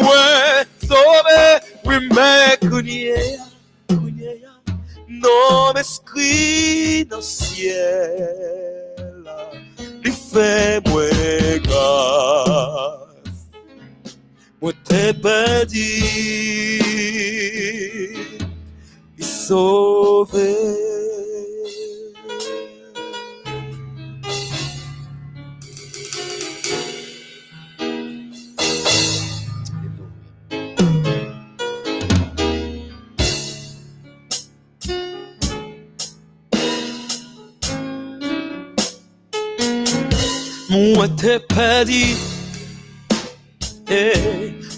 [0.00, 1.42] Parce que moi sauvé.
[1.84, 3.12] Oui, mais kounye,
[3.88, 4.44] kounye,
[5.08, 8.28] non m'escrit dans le ciel.
[10.04, 11.04] Li fait moi
[11.64, 13.06] grâce.
[14.60, 15.80] Moi t'ai perdu.
[19.18, 20.54] Il sauvé.
[41.16, 42.14] T'ai perdu.
[43.88, 44.12] Eh,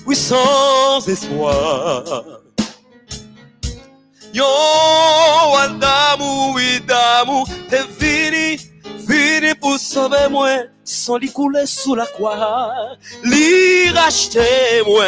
[0.07, 2.05] oui, sans espoir.
[4.32, 4.45] Yo,
[5.59, 8.59] un d'amour, oui, d'amour, t'es fini,
[9.09, 10.51] fini pour sauver moi,
[10.84, 12.72] sans lui couler sous la croix,
[13.24, 15.05] lui racheter moi,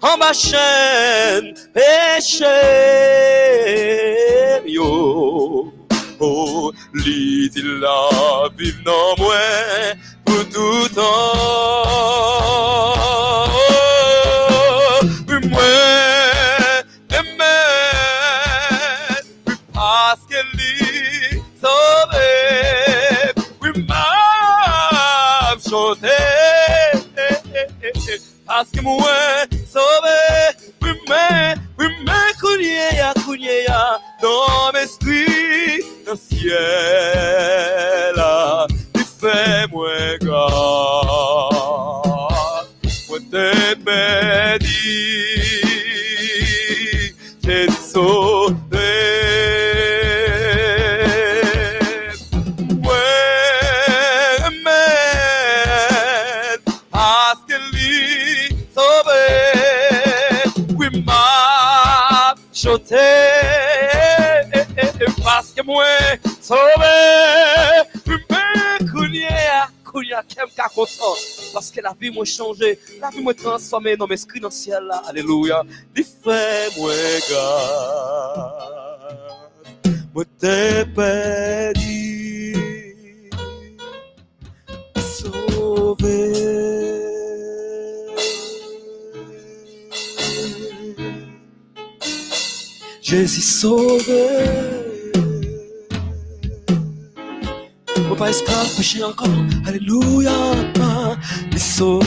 [0.00, 2.46] en ma chaîne, péché,
[4.66, 5.72] yo.
[6.20, 9.34] Oh, lui dit la vive non moi,
[10.52, 11.32] tout temps.
[15.28, 15.62] Oui, moi,
[17.10, 17.44] aimer,
[19.46, 20.74] oui, parce que lui
[21.60, 22.32] sauvé,
[23.62, 26.18] oui, m'a chanté,
[28.46, 29.12] parce que moi
[29.72, 30.20] sauvé,
[30.82, 33.82] oui, mais, oui, mais, kounye ya, kounye ya,
[34.22, 36.18] dans mes esprits, dans le
[71.52, 74.54] parce que la vie m'a changé, la vie m'a transformé, non, mais inscrit dans le
[74.54, 75.62] ciel là, alléluia,
[75.96, 76.92] il fait moi
[77.28, 78.64] grâce,
[80.14, 80.24] moi
[80.94, 82.54] perdu,
[84.98, 86.32] sauvé.
[93.00, 94.83] Jésus sauvé.
[98.08, 99.28] Mon pas esclave, péché encore.
[99.66, 100.32] Alléluia.
[101.52, 102.04] Il sauvé.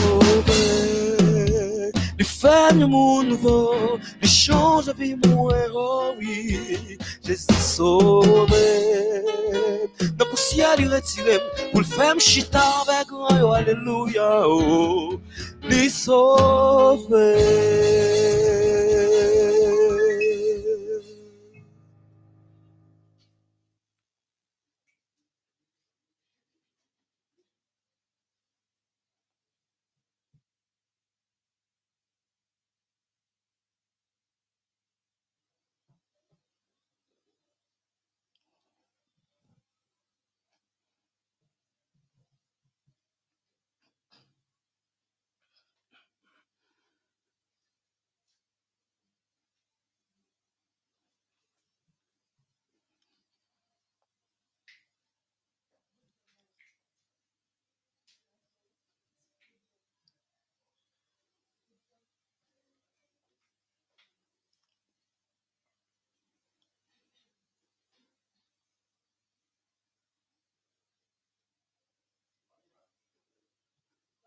[2.18, 9.22] Li fait un monde nouveau, li change la vie moi, oh oui, Jésus sauvé.
[10.16, 15.20] Dans le ciel, il retire, pour le faire chita avec moi, oh, alléluia, oh,
[15.68, 17.36] li sauvé.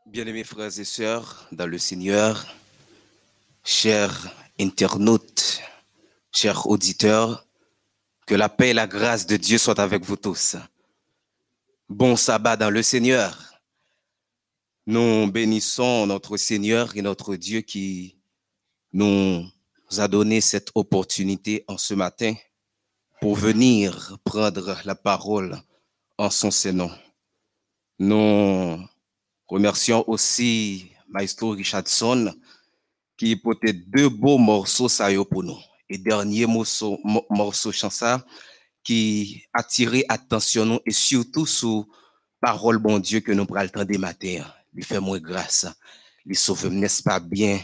[0.07, 2.48] Bien-aimés frères et sœurs dans le Seigneur,
[3.64, 5.61] chers internautes,
[6.34, 7.45] chers auditeurs,
[8.26, 10.56] que la paix et la grâce de Dieu soient avec vous tous.
[11.88, 13.53] Bon sabbat dans le Seigneur.
[14.88, 18.18] Nous bénissons notre Seigneur et notre Dieu qui
[18.94, 19.45] nous
[19.98, 22.34] a donné cette opportunité en ce matin
[23.22, 25.61] pour venir prendre la parole
[26.18, 26.98] en son Sénat.
[27.99, 28.80] Nous
[29.52, 32.34] remercions aussi Maestro Richardson
[33.18, 35.60] qui portait deux beaux morceaux ça pour nous.
[35.90, 38.26] Et dernier morceau, mo- morceau chansa
[38.84, 41.86] qui attirait attention nous et surtout sous
[42.40, 44.45] parole bon Dieu que nous prenons le temps des matins.
[44.73, 45.68] Lui fait moins grâce.
[46.26, 47.60] Lui sauve, n'est-ce pas bien?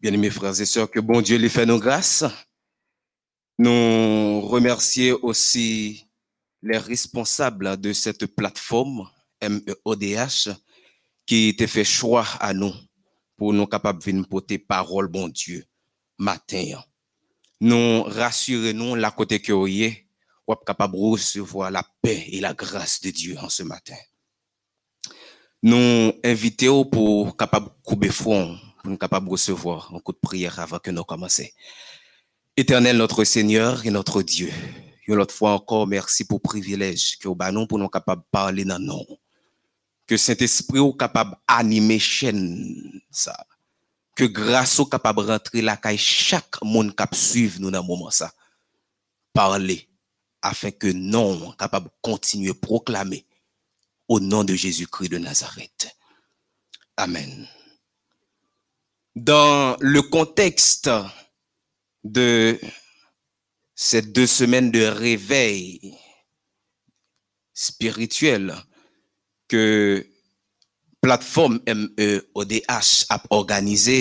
[0.00, 2.24] Bien aimés frères et sœurs, que bon Dieu lui fait nos grâces.
[3.58, 6.06] Nous remercions aussi
[6.62, 9.08] les responsables de cette plateforme
[9.42, 10.48] MEODH
[11.28, 12.72] qui te fait choix à nous
[13.36, 15.62] pour nous capables de porter parole, bon Dieu,
[16.16, 16.82] matin.
[17.60, 20.06] Nous rassurons-nous la côté que vous êtes,
[20.46, 23.96] ou capable de recevoir la paix et la grâce de Dieu en ce matin.
[25.62, 30.78] Nous invitons pour capable couper front, pour nous capable recevoir un coup de prière avant
[30.78, 31.44] que nous commencions.
[32.56, 34.50] Éternel notre Seigneur et notre Dieu,
[35.06, 38.28] une autre fois encore, merci pour le privilège que vous avez pour nous capables de
[38.30, 39.04] parler dans nous.
[40.08, 43.46] Que Saint-Esprit est capable d'animer chaîne ça.
[44.16, 48.32] Que grâce au capable rentrer là, caille chaque monde cap suivre nous dans moment ça.
[49.32, 49.88] Parler
[50.42, 53.24] afin que non capable continuer proclamer
[54.08, 55.94] au nom de Jésus-Christ de Nazareth.
[56.96, 57.46] Amen.
[59.14, 60.90] Dans le contexte
[62.02, 62.58] de
[63.74, 65.94] ces deux semaines de réveil
[67.52, 68.56] spirituel
[69.48, 69.64] ke
[71.02, 74.00] platform MEODH ap organize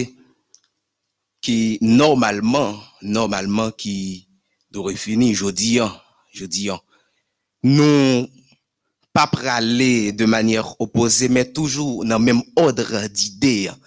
[1.43, 4.27] ki normalman, normalman ki
[4.73, 5.93] do refini jodi an,
[6.35, 6.81] jodi an.
[7.63, 8.25] Nou
[9.15, 13.79] pa prale de manyer opose, men toujou nan menm odre d'ide an.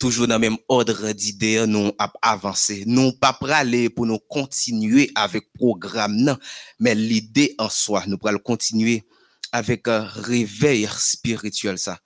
[0.00, 2.78] Toujou nan menm odre d'ide an nou ap avanse.
[2.88, 6.40] Nou pa prale pou nou kontinue avik program nan,
[6.80, 9.00] men l'ide an soa nou pral kontinue
[9.52, 11.98] avec un réveil spirituel, ça.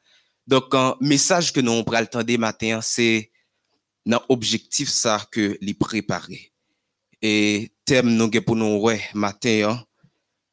[0.47, 3.31] Donc, un message que nous prenons le temps des matins, c'est
[4.05, 6.53] dans objectif ça que les préparer.
[7.23, 9.85] Et thème nous pour nous ouais, matin, hein,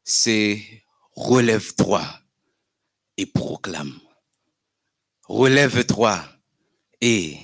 [0.03, 0.61] c'est
[1.15, 2.01] relève-toi
[3.17, 3.99] et proclame.
[5.27, 6.23] Relève-toi
[7.01, 7.37] et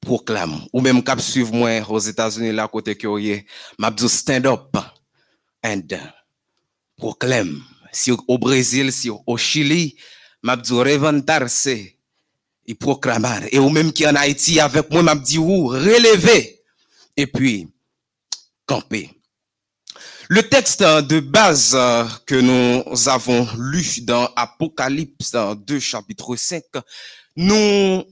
[0.00, 0.66] proclame.
[0.72, 3.06] Ou même cap suivre moi aux États-Unis là côté que
[3.78, 4.76] m'a stand up
[5.64, 5.88] and
[6.96, 7.62] proclame.
[7.96, 9.96] Si au Brésil, si au Chili,
[10.42, 13.42] m'a dit reventarse et proclamar.
[13.50, 15.74] Et ou même qui en Haïti avec moi, m'a dit ou
[17.16, 17.68] et puis
[18.66, 19.10] camper.
[20.28, 26.34] Le texte euh, de base euh, que nous avons lu dans Apocalypse dans 2 chapitre
[26.34, 26.64] 5,
[27.36, 28.04] nous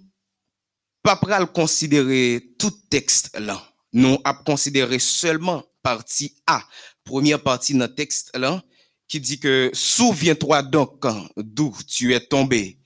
[1.03, 3.61] pas pral considérer tout texte là.
[3.93, 6.63] Nous a considéré seulement partie A,
[7.05, 8.63] première partie dans texte là,
[9.09, 11.05] qui dit que souviens-toi donc
[11.37, 12.79] d'où tu es tombé,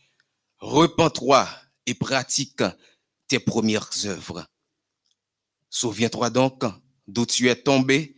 [0.59, 1.49] repens-toi
[1.87, 2.63] et pratique
[3.29, 4.47] tes premières œuvres.
[5.71, 6.65] Souviens-toi donc
[7.07, 8.17] d'où tu es tombé,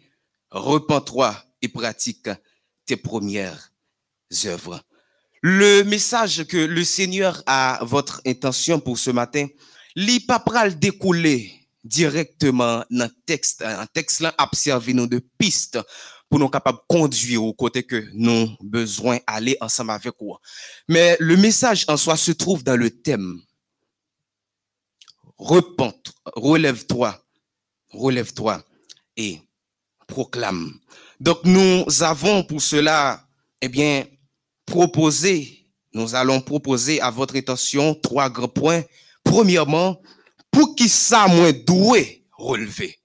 [0.51, 2.29] repens-toi et pratique
[2.87, 3.73] tes premières
[4.47, 4.83] œuvres.
[5.43, 9.47] Le message que le Seigneur a votre intention pour ce matin
[9.97, 11.53] li pas pral découler
[11.83, 13.63] directement dans le texte.
[13.63, 15.79] Un texte là a servi nous de piste
[16.31, 20.37] pour nous capables de conduire au côté que nous besoin aller ensemble avec vous.
[20.89, 23.43] Mais le message en soi se trouve dans le thème.
[25.37, 27.21] Repente, relève-toi,
[27.91, 28.65] relève-toi
[29.17, 29.41] et
[30.07, 30.79] proclame.
[31.19, 33.27] Donc nous avons pour cela,
[33.61, 34.07] eh bien,
[34.65, 38.85] proposé, nous allons proposer à votre attention trois grands points.
[39.25, 40.01] Premièrement,
[40.53, 43.01] pour qui ça moins doué relever?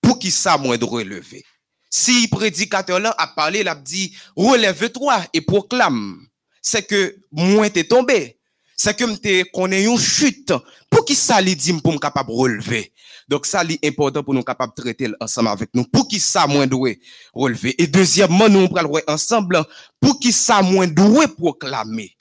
[0.00, 1.44] Pour qui ça moins de relever?
[1.90, 6.26] Si prédicateur là a parlé, il a dit relève-toi et proclame.
[6.60, 8.38] C'est que moins t'es tombé.
[8.76, 10.52] C'est que m'te connais une chute.
[10.90, 12.92] Pour qui ça lui dit pour me capable relever.
[13.28, 15.84] Donc ça est important pour nous capable traiter ensemble avec nous.
[15.84, 17.00] Pour qui ça moins doué
[17.32, 17.80] relever.
[17.82, 19.64] Et deuxièmement, nous allons prend ensemble
[20.00, 22.16] pour qui ça moins doué proclamer.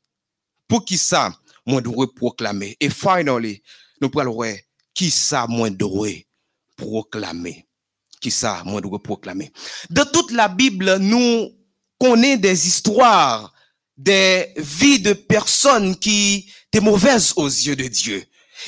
[0.67, 1.31] Pour qui ça
[1.65, 2.77] moins doué proclamer.
[2.79, 3.61] Et finally,
[4.01, 4.41] nous prenons
[4.93, 6.25] qui ça moins doué
[6.77, 7.64] proclamer.
[8.31, 9.51] Ça moins doué proclamer.
[9.89, 11.51] Dans toute la Bible, nous
[11.99, 13.53] connaissons des histoires
[13.97, 18.23] des vies de personnes qui étaient mauvaises aux yeux de Dieu.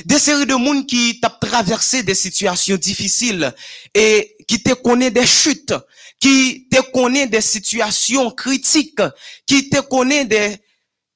[0.06, 3.54] Des séries de monde qui t'a traversé des situations difficiles
[3.94, 5.74] et qui te connaît des chutes,
[6.20, 9.02] qui te connaît des situations critiques,
[9.46, 10.58] qui te connaît des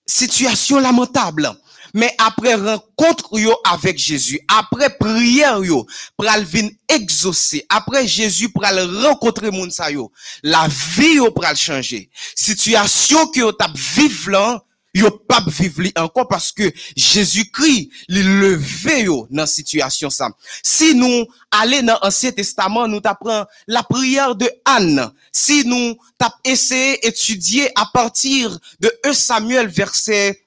[0.05, 1.51] situations lamentables.
[1.93, 5.85] Mais après rencontre yo avec Jésus, après prière yo,
[6.17, 10.11] pral vin exaucer, après Jésus pral rencontrer moun sa yo,
[10.43, 12.09] la vie yo pral changer.
[12.35, 14.63] Situation que yo tap vive là,
[14.93, 20.29] yo pas vivre li encore parce que Jésus-Christ li levé yo dans situation ça.
[20.63, 25.11] Si nous aller dans l'Ancien Testament, nous t'apprend la prière de Anne.
[25.31, 30.40] Si nous t'ap essayé étudier à partir de 1 Samuel verset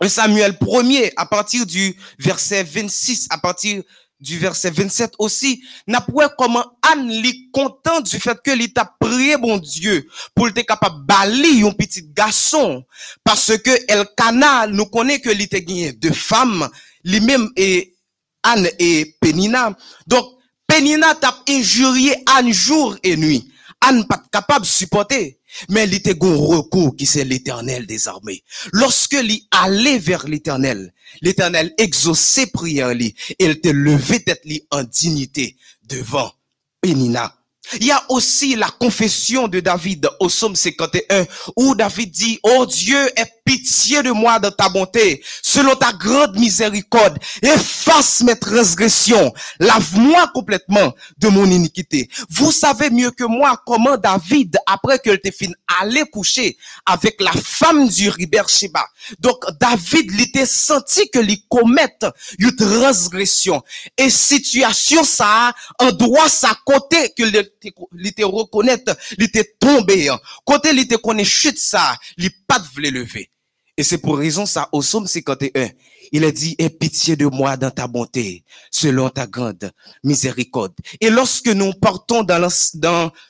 [0.00, 3.82] 1 Samuel 1er, à partir du verset 26, à partir
[4.20, 9.06] du verset 27 aussi, n'a pas comment Anne est content du fait que l'État t'a
[9.06, 12.84] prié bon Dieu pour être capable de balayer un petit garçon
[13.24, 16.68] parce que El Canal nous connaît que l'État gagné deux femmes,
[17.04, 17.94] lui-même et
[18.42, 19.76] Anne et Penina.
[20.06, 20.26] Donc
[20.66, 23.50] Penina t'a injurié Anne jour et nuit.
[23.80, 25.38] Anne pas capable de supporter.
[25.68, 28.42] Mais il était un recours qui c'est l'éternel des armées.
[28.72, 35.56] Lorsque il allait vers l'éternel, l'éternel exauçait prière et il te levé tête en dignité
[35.88, 36.32] devant
[36.80, 37.34] Pénina.
[37.80, 41.26] Il y a aussi la confession de David au psaume 51
[41.56, 46.36] où David dit, Oh Dieu, aie pitié de moi de ta bonté, selon ta grande
[46.36, 52.10] miséricorde, efface mes transgressions, lave-moi complètement de mon iniquité.
[52.28, 57.32] Vous savez mieux que moi comment David, après qu'il était fini, allait coucher avec la
[57.32, 58.84] femme du Riber Sheba.
[59.20, 62.04] Donc David, il était senti que lui commette
[62.40, 63.62] une transgression.
[63.96, 70.10] Et situation ça, en droit ça côté que il était reconnaître, il était tombé.
[70.44, 73.30] Côté il était chute ça, il pas de lever.
[73.76, 75.68] Et c'est pour raison ça, au psaume 51,
[76.12, 79.70] il a dit, aie pitié de moi dans ta bonté, selon ta grande
[80.04, 80.74] miséricorde.
[81.00, 82.38] Et lorsque nous partons dans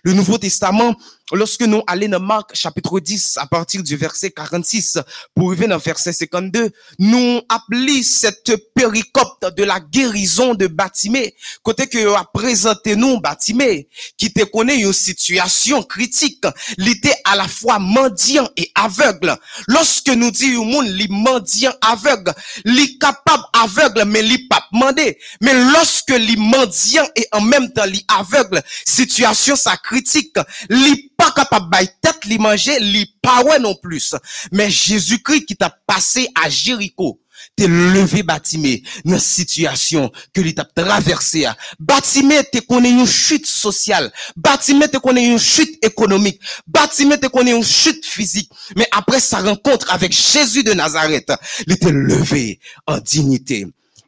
[0.04, 0.94] le, Nouveau Testament,
[1.32, 4.98] lorsque nous allons dans Marc chapitre 10 à partir du verset 46
[5.34, 11.86] pour arriver dans verset 52, nous appelons cette péricope de la guérison de Batimé, côté
[11.86, 16.44] que a présenté nous Batimé, qui te connaît une situation critique,
[16.78, 19.36] il était à la fois mendiant et aveugle.
[19.68, 22.32] Lorsque nous disons li mendiant aveugle,
[22.66, 25.18] li capable aveugle mais li pas mandé.
[25.40, 30.36] Mais lorsque li mendiant et en même temps li aveugle, situation ça critique,
[30.68, 34.14] li pas capable de tête li manger, li pas ouais non plus.
[34.52, 37.20] Mais Jésus-Christ qui t'a passé à Jéricho,
[37.54, 41.46] t'es levé Batimé dans situation que lui t'a traversé.
[41.78, 44.12] Batimé te connaît une chute sociale.
[44.36, 46.40] Batimé te connaît une chute économique.
[46.66, 48.50] Batimé te connaît une chute physique.
[48.76, 51.32] Mais après sa rencontre avec Jésus de Nazareth,
[51.66, 53.66] il était levé en dignité.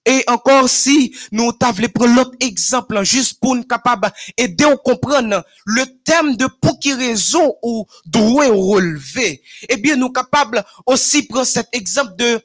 [0.09, 4.75] Et encore si nous t'avons prendre l'autre exemple, hein, juste pour nous capable aider à
[4.79, 9.43] comprendre le thème de pour qui raison ou doué relever.
[9.69, 12.41] Eh bien, nous capables aussi prendre cet exemple de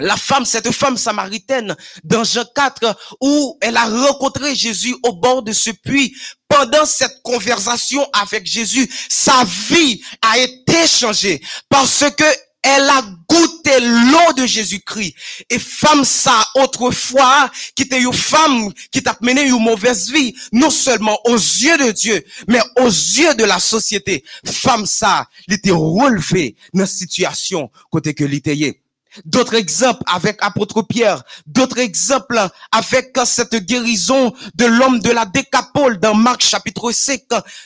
[0.00, 5.42] la femme, cette femme samaritaine dans Jean 4, où elle a rencontré Jésus au bord
[5.42, 6.14] de ce puits.
[6.48, 12.24] Pendant cette conversation avec Jésus, sa vie a été changée parce que
[12.62, 15.14] elle a goûté l'eau de Jésus-Christ.
[15.48, 20.70] Et femme ça, autrefois, qui était une femme qui t'a mené une mauvaise vie, non
[20.70, 24.24] seulement aux yeux de Dieu, mais aux yeux de la société.
[24.44, 28.80] Femme ça, elle était relevée dans la situation côté que l'était.
[29.24, 32.40] D'autres exemples avec apôtre Pierre, d'autres exemples
[32.72, 37.22] avec cette guérison de l'homme de la décapole dans Marc chapitre 5.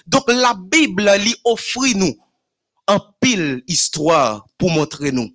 [0.06, 2.16] Donc la Bible lui offre nous
[2.88, 5.30] en pile histoire pour montrer nous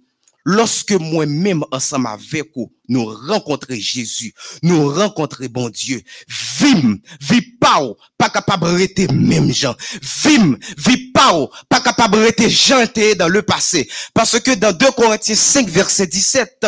[0.47, 4.33] lorsque moi-même ensemble avec vous, nous rencontrons Jésus,
[4.63, 6.01] nous rencontrons bon Dieu,
[6.57, 7.81] vim, vi pas
[8.17, 9.75] pas capable de rester même gens,
[10.23, 13.89] vim, vi pas pas capable de rester janté dans le passé.
[14.13, 16.65] Parce que dans 2 Corinthiens 5 verset 17,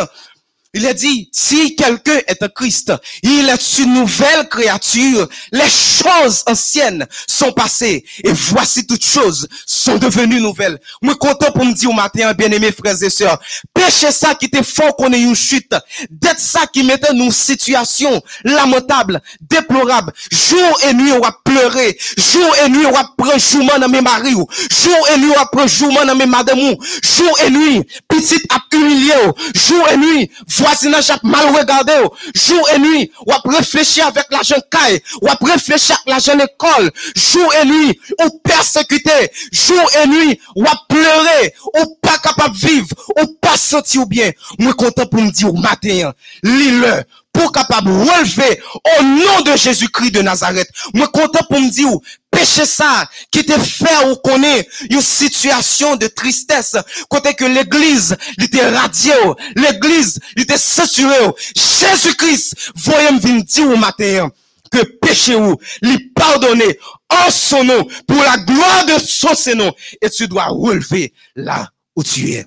[0.72, 2.92] il a dit, si quelqu'un est un Christ,
[3.22, 5.28] il est une nouvelle créature.
[5.50, 10.78] Les choses anciennes sont passées et voici toutes choses sont devenues nouvelles.
[11.02, 13.40] Moi, content pour me dire au matin, bien aimés frères et sœurs,
[13.74, 15.74] péché ça qui était fort qu'on ait une chute,
[16.08, 20.12] d'être ça qui mettait nous situation lamentable, déplorable.
[20.30, 21.98] Jour et nuit, on va pleurer.
[22.16, 24.34] Jour et nuit, on va prendre jour dans mes maris.
[24.34, 26.76] Jour et nuit, on va prendre jour dans mes madames.
[27.02, 29.14] Jour et nuit, petite a humilié.
[29.54, 30.30] Jour et nuit,
[30.60, 31.92] voisinage a mal regardé.
[32.34, 35.00] Jour et nuit, on va réfléchir avec l'argent caille.
[35.22, 36.90] On va réfléchir avec l'argent école.
[37.16, 39.10] Jour et nuit, on persécuté.
[39.52, 41.54] Jour et nuit, on va pleurer.
[41.74, 42.88] On pas capable de vivre.
[43.16, 44.30] On pas sentir bien.
[44.58, 46.12] Moi, content pour me dire au matin,
[46.42, 48.60] lis-le pour capable relever
[48.98, 50.68] au nom de Jésus-Christ de Nazareth.
[50.94, 51.90] Moi, content pour me dire,
[52.30, 56.76] péché ça, qui te fait ou connaît une situation de tristesse,
[57.08, 59.12] côté que l'église, était radié,
[59.56, 61.16] l'église, était censuré.
[61.56, 64.30] Jésus-Christ, voyez me venir dire au matin,
[64.70, 66.78] que péché ou, lui pardonner
[67.08, 72.02] en son nom, pour la gloire de son nom, et tu dois relever là où
[72.02, 72.46] tu es.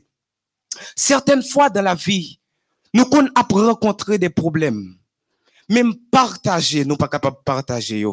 [0.96, 2.40] Certaines fois dans la vie,
[2.94, 4.96] nous qu'on a rencontré des problèmes.
[5.70, 8.06] Même partager, nous pas capable de partager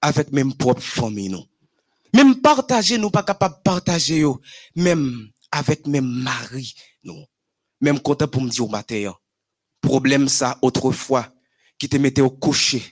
[0.00, 1.44] avec même propre famille nous.
[2.14, 4.24] Même partager, nous pas capable de partager
[4.74, 6.74] même avec même mari
[7.04, 7.24] nous.
[7.80, 9.12] Même content pour me dire au matin,
[9.80, 11.28] problème ça autrefois
[11.78, 12.82] qui te mettait au coucher.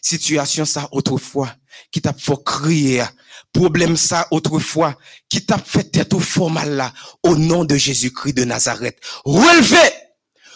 [0.00, 1.54] Situation ça autrefois
[1.92, 3.04] qui t'a fait crier.
[3.52, 4.96] Problème ça autrefois
[5.28, 6.92] qui t'a fait tête au fort mal là
[7.22, 8.98] au nom de Jésus-Christ de Nazareth.
[9.24, 9.92] Relevez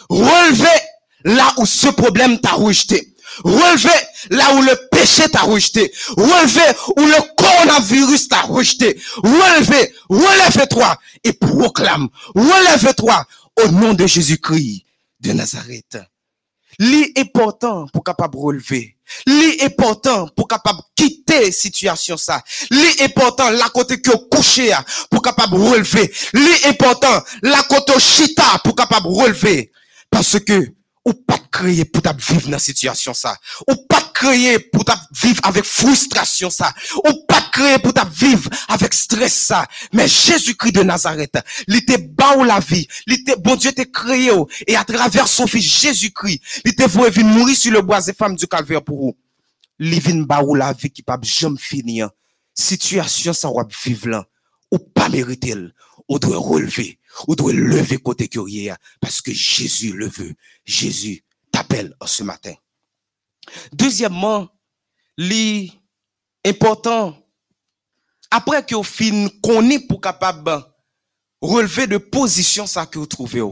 [0.09, 0.81] Relevez
[1.23, 3.13] là où ce problème t'a rejeté.
[3.43, 3.89] Relevez
[4.31, 5.91] là où le péché t'a rejeté.
[6.15, 8.99] Relevez où le coronavirus t'a rejeté.
[9.17, 12.07] Relevez, relève-toi et proclame.
[12.35, 13.25] Relève-toi
[13.63, 14.85] au nom de Jésus-Christ
[15.19, 15.97] de Nazareth.
[16.79, 18.95] Li important pour capable relever.
[19.25, 22.41] Li important pour capable quitter situation ça.
[22.69, 24.71] Li important la côté que couché
[25.09, 26.13] pour capable relever.
[26.33, 29.71] Li important la côté chita pour capable relever.
[30.09, 30.73] Parce que,
[31.07, 33.37] ou pas créer pour ta vivre dans situation ça.
[33.69, 36.73] Ou pas créer pour ta vivre avec frustration ça.
[36.97, 39.65] Ou pas créer pour ta vivre avec stress ça.
[39.93, 42.87] Mais Jésus-Christ de Nazareth, il était bas la vie.
[43.07, 44.31] Il bon Dieu t'a créé,
[44.67, 48.13] et à travers son fils Jésus-Christ, il était voué venir mourir sur le bois des
[48.13, 49.17] femmes du calvaire pour vous.
[49.79, 52.09] Il vient bas la vie qui pas jamais finir.
[52.53, 54.25] Situation ça va vivre là.
[54.71, 55.55] Ou pas mériter,
[56.09, 60.35] ou doit relever ou doit lever côté curieux parce que Jésus le veut.
[60.65, 62.53] Jésus t'appelle ce matin.
[63.71, 64.49] Deuxièmement,
[65.17, 67.17] l'important,
[68.29, 69.27] après que vous fin
[69.87, 70.63] pour capable
[71.41, 73.43] relever de position ça que vous trouvez.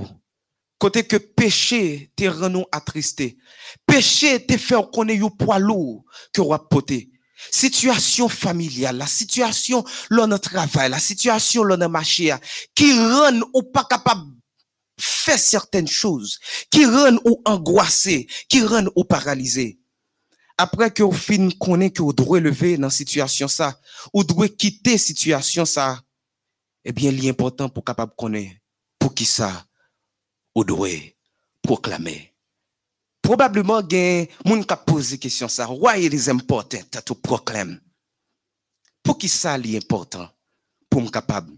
[0.78, 3.38] Côté que péché te rend attristé.
[3.86, 7.10] Péché te fait connaître un poids lourd que vous porté
[7.52, 12.34] situation familiale, la situation là notre travail, la situation là dans marché,
[12.74, 14.36] qui rend ou pas capable
[15.00, 16.40] faire certaines choses,
[16.70, 19.80] qui rend ou angoissé, qui rend ou paralysé.
[20.58, 23.78] Après que vous fin connaît que vous devez lever dans situation ça,
[24.14, 26.02] ou devez quitter situation ça,
[26.86, 28.56] eh bien, l'important pour capable connaître
[28.98, 29.66] pour qui ça,
[30.54, 31.18] ou devez
[31.62, 32.35] proclamer
[33.26, 35.68] probablement gen moun ka pose question ça.
[35.68, 37.80] Why it is important to proclaim?
[39.04, 40.30] Pour qui ça est important?
[40.90, 41.52] Pour me capable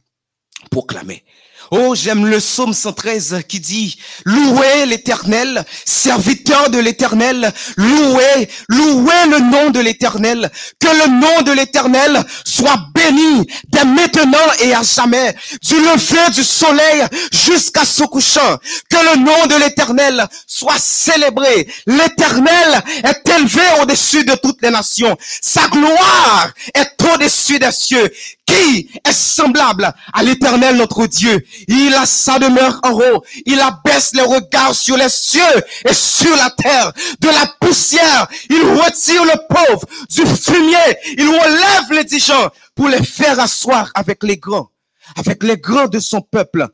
[0.72, 1.23] proclamer
[1.72, 9.40] Oh, j'aime le psaume 113 qui dit, louez l'éternel, serviteur de l'éternel, louez, louez le
[9.40, 15.36] nom de l'éternel, que le nom de l'éternel soit béni dès maintenant et à jamais,
[15.62, 18.58] du lever du soleil jusqu'à ce couchant,
[18.90, 21.68] que le nom de l'éternel soit célébré.
[21.86, 25.18] L'éternel est élevé au-dessus de toutes les nations.
[25.42, 28.12] Sa gloire est au-dessus des cieux.
[28.46, 31.46] Qui est semblable à l'éternel notre Dieu?
[31.68, 33.24] Il a sa demeure en haut.
[33.46, 35.42] Il abaisse les regards sur les cieux
[35.88, 36.92] et sur la terre.
[37.20, 39.86] De la poussière, il retire le pauvre.
[40.10, 44.70] Du fumier, il relève les indigents pour les faire asseoir avec les grands,
[45.16, 46.68] avec les grands de son peuple.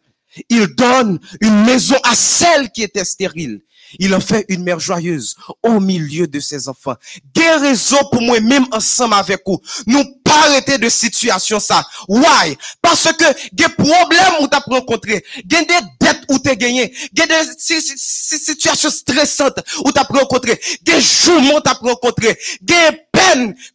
[0.50, 3.62] Il donne une maison à celle qui était stérile.
[3.99, 6.95] Il en fait une mère joyeuse au milieu de ses enfants.
[7.34, 9.60] Guérison pour moi-même ensemble avec vous.
[9.88, 11.86] Nous pas arrêter de situation ça.
[12.07, 12.57] Why?
[12.82, 17.24] Parce que des problèmes où t'as rencontré, des dettes où t'as gagné, des
[17.57, 22.74] si- si- si- situations stressantes où t'as rencontré, des jours où t'as rencontré, des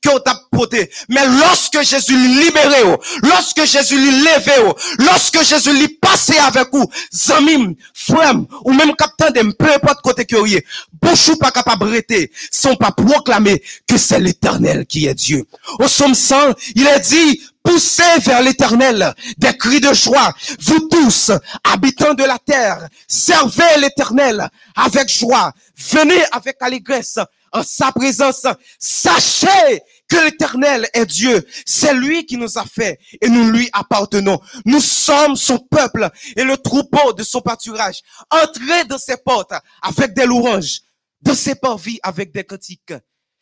[0.02, 0.18] que.
[1.08, 7.74] Mais lorsque Jésus libéré, lorsque Jésus lui levé, lorsque Jésus lui passé avec vous, zamim,
[7.94, 8.34] frère,
[8.64, 10.66] ou même capitaine de peu importe côté que vous y est,
[11.00, 11.88] bouche ou pas capable
[12.50, 15.44] sans pas proclamer que c'est l'éternel qui est Dieu.
[15.78, 20.32] Au psaume 100, il est dit, poussez vers l'éternel des cris de joie.
[20.60, 21.30] Vous tous,
[21.64, 25.52] habitants de la terre, servez l'éternel avec joie.
[25.76, 27.18] Venez avec allégresse
[27.52, 28.46] en sa présence.
[28.78, 31.46] Sachez que l'éternel est Dieu.
[31.66, 34.40] C'est lui qui nous a fait et nous lui appartenons.
[34.64, 38.00] Nous sommes son peuple et le troupeau de son pâturage.
[38.30, 39.52] Entrez dans ses portes
[39.82, 40.80] avec des louanges,
[41.20, 42.94] dans ses parvis avec des cantiques.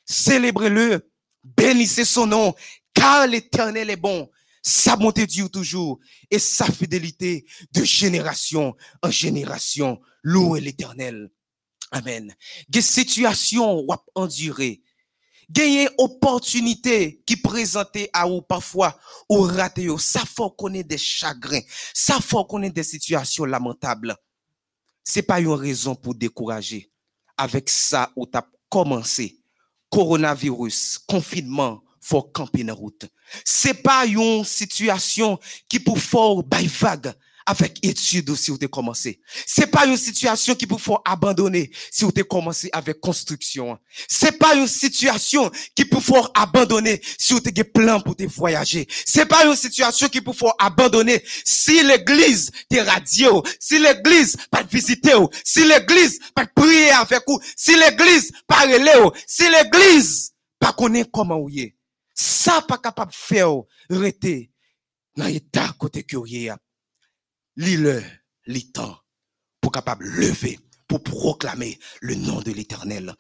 [0.05, 1.09] Célébrez-le,
[1.45, 2.55] bénissez son nom,
[2.95, 4.29] car l'éternel est bon.
[4.63, 10.01] Sa bonté dure toujours et sa fidélité de génération en génération.
[10.25, 11.31] Louez l'éternel.
[11.91, 12.35] Amen.
[12.69, 14.83] Des situations ou endurer.
[15.49, 18.99] Gagner opportunité qui présentait à ou parfois
[19.29, 19.89] ou raté.
[19.99, 21.61] Ça faut connaître des chagrins.
[21.95, 24.17] Ça faut connaître des situations lamentables.
[25.05, 26.91] C'est pas une raison pour décourager.
[27.39, 29.39] Avec ça, où t'as commencé.
[29.89, 33.07] Coronavirus, confinement, faut camper la route.
[33.45, 35.39] C'est pas une situation
[35.69, 37.15] qui pour faire by vague
[37.47, 39.21] avec étude si vous avez commencé.
[39.47, 43.79] C'est pas une situation qui pour faire abandonner si vous avez commencé avec construction.
[44.09, 48.87] C'est pas une situation qui pour faire abandonner si vous avez plan pour te voyager.
[49.05, 54.65] C'est pas une situation qui pour faire abandonner si l'église te radio, si l'église pas
[54.65, 55.15] te visiter,
[55.45, 61.05] si l'église pas prier avec vous, si l'église pas relais, ou, si l'église pas connaît
[61.13, 61.77] comment vous est.
[62.15, 63.53] Ça pas capable de faire
[63.91, 64.51] rester
[65.17, 66.17] dans l'état côté que
[67.57, 68.99] lis temps
[69.61, 73.15] pour capable lever, pour proclamer le nom de l'éternel.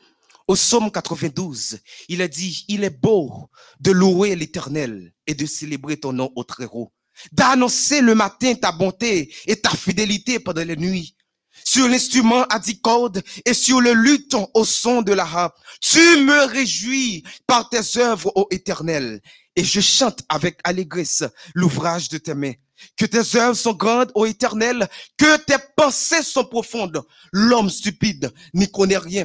[0.49, 3.51] Au psaume 92, il a dit, il est beau
[3.81, 6.93] de louer l'éternel et de célébrer ton nom au haut,
[7.33, 11.17] d'annoncer le matin ta bonté et ta fidélité pendant les nuits.
[11.65, 15.59] Sur l'instrument à dix cordes et sur le luth au son de la harpe.
[15.81, 19.21] Tu me réjouis par tes œuvres, ô éternel,
[19.57, 21.25] et je chante avec allégresse
[21.55, 22.53] l'ouvrage de tes mains.
[22.97, 27.03] Que tes œuvres sont grandes, ô éternel, que tes pensées sont profondes.
[27.33, 29.25] L'homme stupide n'y connaît rien.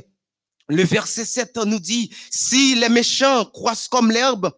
[0.69, 4.51] Le verset 7 nous dit, si les méchants croissent comme l'herbe,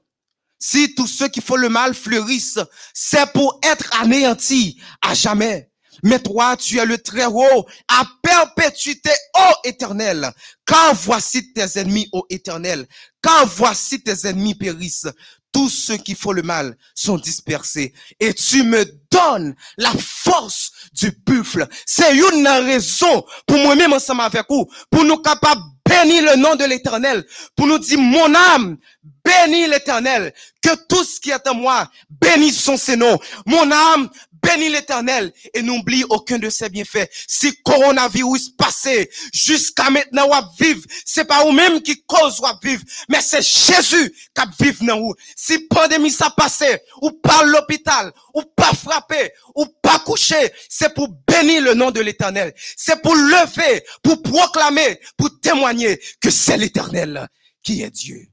[0.59, 2.59] si tous ceux qui font le mal fleurissent,
[2.93, 5.71] c'est pour être anéantis à jamais.
[6.03, 10.31] Mais toi, tu es le très haut, à perpétuité, ô éternel.
[10.65, 12.87] Car voici tes ennemis, ô éternel.
[13.21, 15.07] Car voici tes ennemis périssent.
[15.53, 17.93] Tous ceux qui font le mal sont dispersés.
[18.19, 21.67] Et tu me donnes la force du buffle.
[21.85, 26.65] C'est une raison pour moi-même ensemble avec vous, pour nous capables bénir le nom de
[26.65, 27.25] l'éternel,
[27.55, 28.77] pour nous dire, mon âme,
[29.23, 33.19] bénis l'éternel, que tout ce qui est en moi, bénisse son Seigneur.
[33.45, 34.09] Mon âme,
[34.43, 37.09] bénis l'éternel et n'oublie aucun de ses bienfaits.
[37.27, 43.21] Si coronavirus passé jusqu'à maintenant ou vivre, c'est pas vous-même qui cause ou vivre, mais
[43.21, 45.15] c'est Jésus qui vivre dans vous.
[45.35, 51.07] Si pandémie ça passé, ou pas l'hôpital, ou pas frappé, ou pas couché, c'est pour
[51.27, 52.53] bénir le nom de l'éternel.
[52.77, 57.27] C'est pour lever, pour proclamer, pour témoigner que c'est l'éternel
[57.63, 58.27] qui est Dieu.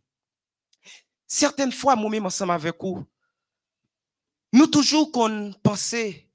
[1.26, 3.04] Certaines fois, moi-même ensemble avec vous,
[4.52, 6.28] nous toujours qu'on pensait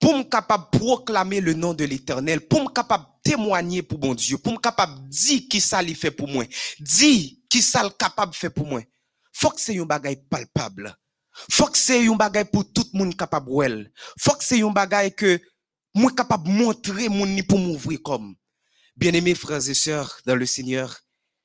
[0.00, 4.38] pour me capable proclamer le nom de l'éternel, pour me capable témoigner pour mon Dieu,
[4.38, 6.44] pour me capable dire qui ça lui fait pour moi,
[6.80, 8.80] dire qui ça le capable fait pour moi.
[9.32, 10.96] Faut que c'est un bagage palpable.
[11.50, 13.92] Faut que c'est un bagage pour tout le monde capable well.
[14.18, 15.40] Faut que c'est un bagage que
[15.94, 18.36] moi capable montrer mon ni pour m'ouvrir comme.
[18.96, 20.98] Bien-aimés frères et sœurs dans le Seigneur,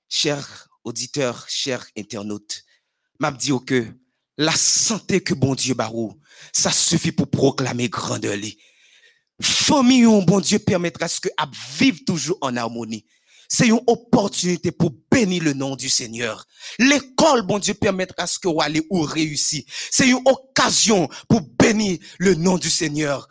[0.10, 2.64] chers auditeurs, chers internautes,
[3.20, 3.86] m'a dit que
[4.38, 6.20] la santé que bon Dieu barou,
[6.52, 8.38] ça suffit pour proclamer grandeur.
[9.42, 13.06] Famille, bon Dieu permettra ce que à vivre toujours en harmonie.
[13.48, 16.46] C'est une opportunité pour bénir le nom du Seigneur.
[16.80, 19.64] L'école, bon Dieu, permettra ce que vous allez ou réussir.
[19.92, 23.28] C'est une occasion pour bénir le nom du Seigneur.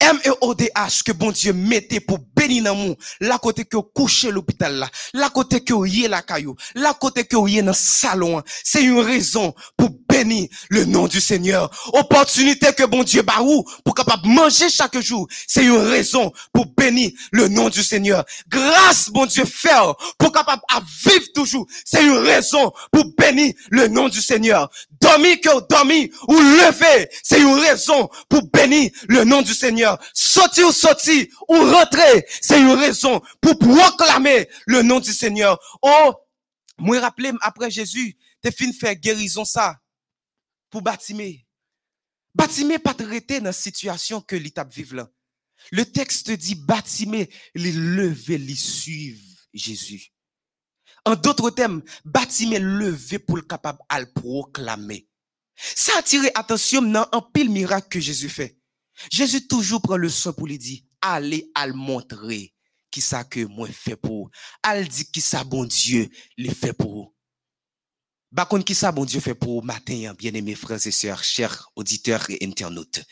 [0.00, 4.74] M-E-O-D-H que bon Dieu mettait pour bénir dans monde, la côté que vous couchez l'hôpital
[4.74, 9.00] là, la côté que y la caillou, la côté que y dans salon, c'est une
[9.00, 11.70] raison pour bénir le nom du Seigneur.
[11.92, 15.26] Opportunité que bon Dieu baou pour capable manger chaque jour.
[15.46, 18.24] C'est une raison pour bénir le nom du Seigneur.
[18.48, 21.66] Grâce, bon Dieu, faire pour capable à vivre toujours.
[21.84, 24.70] C'est une raison pour bénir le nom du Seigneur.
[25.00, 29.89] Dormir que dormir ou lever, c'est une raison pour bénir le nom du Seigneur.
[30.14, 35.58] Sortir ou sortir ou rentrer, c'est une raison pour proclamer le nom du Seigneur.
[35.82, 36.14] Oh,
[36.78, 39.76] moi rappelez après Jésus, t'es fin faire guérison ça
[40.70, 41.46] pour Batimé.
[42.34, 45.10] Batimé pas traité dans la situation que l'étape vive là.
[45.72, 49.20] Le texte dit Batimé, les lever, les suivre
[49.52, 50.12] Jésus.
[51.04, 55.08] En d'autres termes, Batimé levé pour le capable à le proclamer.
[55.56, 58.59] Ça attire attention dans un pile miracle que Jésus fait.
[59.10, 62.52] Jésus toujours prend le son pour lui dire, allez à montrer
[62.90, 64.30] qui ça que moi fait pour.
[64.62, 67.14] Al dit qui ça bon Dieu le fait pour.
[68.32, 72.28] Bah qui ça bon Dieu fait pour matin, bien aimés frères et sœurs, chers auditeurs
[72.30, 73.02] et internautes.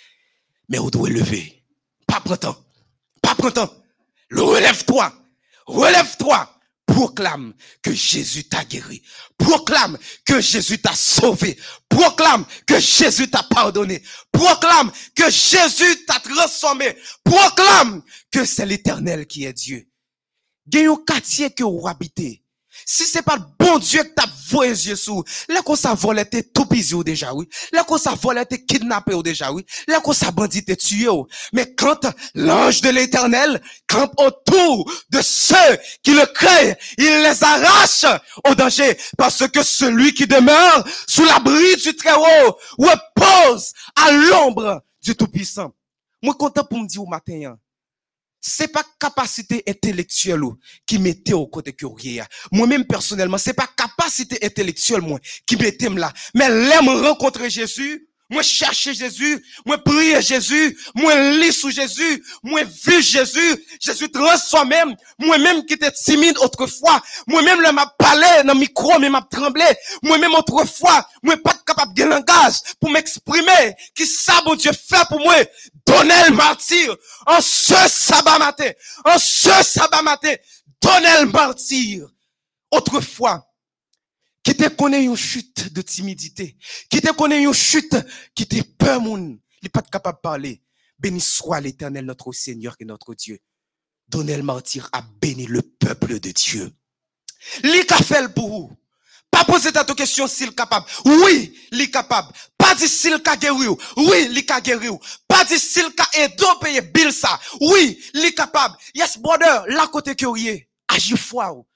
[0.69, 1.65] Mais on doit lever.
[2.07, 2.57] Pas printemps.
[3.23, 3.73] Pas printemps.
[4.31, 5.13] Relève-toi.
[5.67, 6.58] Relève-toi.
[6.99, 9.01] Proclame que Jésus t'a guéri.
[9.39, 9.97] Proclame
[10.27, 11.57] que Jésus t'a sauvé.
[11.89, 14.03] Proclame que Jésus t'a pardonné.
[14.33, 16.97] Proclame que Jésus t'a transformé.
[17.23, 18.03] Proclame
[18.33, 19.89] que c'est l'éternel qui est Dieu.
[20.67, 22.43] Gagne un quartier que vous habitez.
[22.91, 25.95] Si c'est pas bon Dieu que t'as voyé yeux sous, là qu'on ça
[26.31, 27.47] t'es tout pisé ou déjà, oui.
[27.71, 29.63] Là qu'on ça volé t'es kidnappé ou déjà, oui.
[29.87, 31.27] Là qu'on ça bandit t'es tué ou.
[31.53, 38.07] Mais quand l'ange de l'éternel campe autour de ceux qui le créent, il les arrache
[38.49, 38.97] au danger.
[39.19, 45.75] Parce que celui qui demeure sous l'abri du Très-Haut repose à l'ombre du Tout-Puissant.
[46.23, 47.59] Moi, content pour me dire au matin, hein,
[48.41, 50.43] c'est pas capacité intellectuelle
[50.87, 52.23] qui mettait au côté curieux.
[52.53, 56.13] Moi-même, personnellement, c'est pas capacité intellectuelle, moi, qui mettait là.
[56.35, 62.63] Mais l'aime rencontrer Jésus, moi chercher Jésus, moi prier Jésus, moi lire sous Jésus, moi
[62.63, 68.53] vivre Jésus, Jésus transforme même, moi-même qui était timide autrefois, moi-même là m'a parlé dans
[68.53, 69.65] le micro, mais m'a tremblé,
[70.03, 75.21] moi-même autrefois, moi pas capable de langage pour m'exprimer, qui ça bon Dieu fait pour
[75.21, 75.35] moi,
[75.89, 76.97] donner le martyr,
[77.27, 78.71] en ce sabbat matin,
[79.05, 80.35] en ce sabbat matin,
[80.81, 82.09] donner le martyr,
[82.71, 83.45] autrefois,
[84.43, 86.57] qui te connaît une chute de timidité,
[86.91, 87.97] qui te connaît une chute,
[88.35, 90.63] qui te peur moun, il pas capable de parler.
[90.99, 93.39] Béni soit l'éternel notre Seigneur et notre Dieu.
[94.09, 96.73] Donnez le martyr à bénir le peuple de Dieu.
[97.63, 97.81] Li.
[99.39, 100.87] Pas poser ta question s'il est capable.
[101.05, 102.33] Oui, il est capable.
[102.57, 103.79] Pas dire s'il ka guéri ou.
[103.97, 104.99] Oui, il ka guéri ou.
[105.29, 107.13] Pas dire s'il ka aidé payer bill.
[107.61, 108.77] Oui, il est capable.
[108.97, 110.35] Yes, brother, la côté vous
[110.89, 111.67] agis foi ou.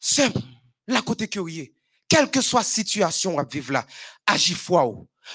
[0.00, 0.40] Simple
[0.88, 1.38] la côté que
[2.08, 3.86] quelle que soit la situation à vivre là,
[4.26, 4.84] agis foi.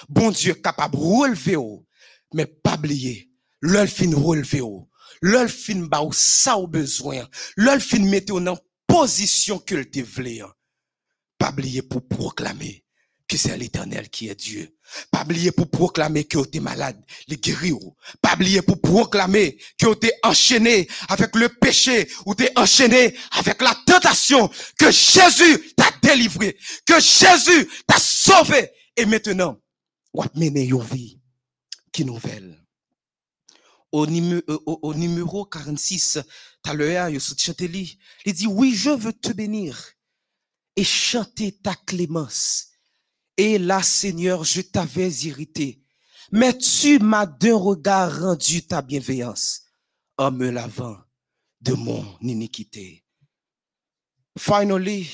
[0.09, 1.87] Bon Dieu capable relever ou,
[2.33, 3.29] mais pas oublier,
[3.61, 4.89] l'œil fin relever ou,
[5.21, 5.47] l'œil
[5.87, 7.25] ba ou ça ou besoin,
[7.55, 10.43] l'œil fin mettre en position que te voulait.
[11.37, 12.83] Pas oublier pour proclamer
[13.27, 14.73] que c'est l'éternel qui est Dieu.
[15.11, 17.75] Pas oublier pour proclamer que tu es malade, les guérir.
[18.21, 23.61] Pas oublier pour proclamer que tu es enchaîné avec le péché ou tu enchaîné avec
[23.61, 24.49] la tentation,
[24.79, 28.71] que Jésus t'a délivré, que Jésus t'a sauvé.
[28.95, 29.59] Et maintenant,
[30.13, 31.19] on va mener une vie
[31.91, 32.63] qui nouvelle.
[33.91, 36.19] Au numéro, au, au numéro 46,
[36.61, 39.96] t'as l'heure, il dit, oui, je veux te bénir
[40.77, 42.67] et chanter ta clémence
[43.37, 45.83] et là, Seigneur, je t'avais irrité.
[46.31, 49.61] Mais tu m'as d'un regard rendu ta bienveillance
[50.17, 50.97] en me lavant
[51.61, 53.05] de mon iniquité.
[54.37, 55.07] Finally,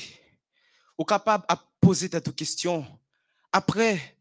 [0.98, 2.86] au capable à poser cette question.
[3.52, 4.18] Après,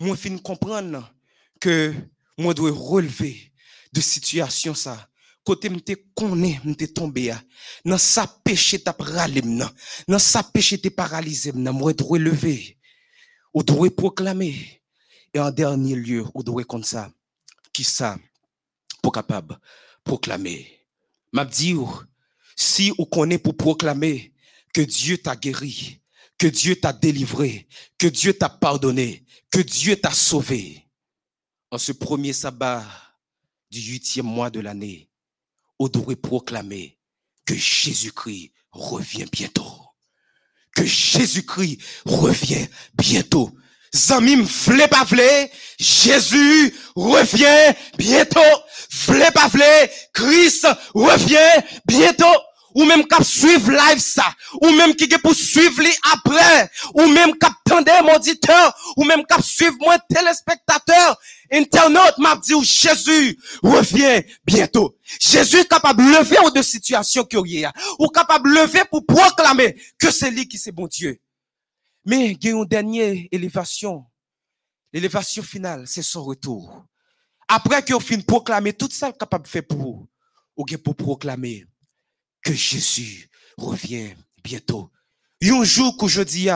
[0.00, 1.14] moi fin comprendre
[1.60, 1.94] que
[2.38, 3.52] moi dois relever
[3.92, 5.08] de situation ça.
[5.44, 7.34] Côté m'te connaît, m'te tombé
[7.84, 9.42] Dans sa péché t'a râlé
[10.08, 12.78] Dans sa péché t'es paralysé Moi dois relever
[13.54, 14.82] ou doit proclamer.
[15.32, 17.10] Et en dernier lieu, ou doit comme ça,
[17.72, 18.16] qui ça,
[19.02, 19.58] pour capable
[20.04, 20.68] proclamer.
[21.32, 21.74] M'a dit,
[22.54, 24.32] si vous connaissez pour proclamer
[24.72, 26.00] que Dieu t'a guéri,
[26.38, 27.66] que Dieu t'a délivré,
[27.98, 30.86] que Dieu t'a pardonné, que Dieu t'a sauvé,
[31.70, 32.84] en ce premier sabbat
[33.70, 35.08] du huitième mois de l'année,
[35.78, 36.98] vous devrez proclamer
[37.46, 39.84] que Jésus-Christ revient bientôt
[40.74, 43.50] que Jésus-Christ revient bientôt.
[43.94, 45.48] Zamim, vle pas vle,
[45.78, 48.40] Jésus revient bientôt.
[49.06, 52.40] Vle pas vle, Christ revient bientôt.
[52.74, 57.36] Ou même cap suivre live ça, ou même qui pour suivre les après, ou même
[57.38, 61.18] cap tendre mon auditeur, ou même cap suivre moi téléspectateur,
[61.52, 64.96] internaute m'a dit Jésus revient bientôt.
[65.20, 67.66] Jésus est capable de lever aux deux situations qu'il y
[67.98, 71.20] ou capable de lever pour proclamer que c'est lui qui c'est bon Dieu.
[72.04, 74.04] Mais il y a une dernière élévation.
[74.92, 76.84] L'élévation finale, c'est son retour.
[77.48, 80.08] Après qu'on fin proclamer tout ça capable de faire pour vous,
[80.56, 81.66] ou pour proclamer
[82.44, 84.14] que Jésus revient
[84.44, 84.90] bientôt.
[85.42, 86.48] Un jour qu'aujourd'hui,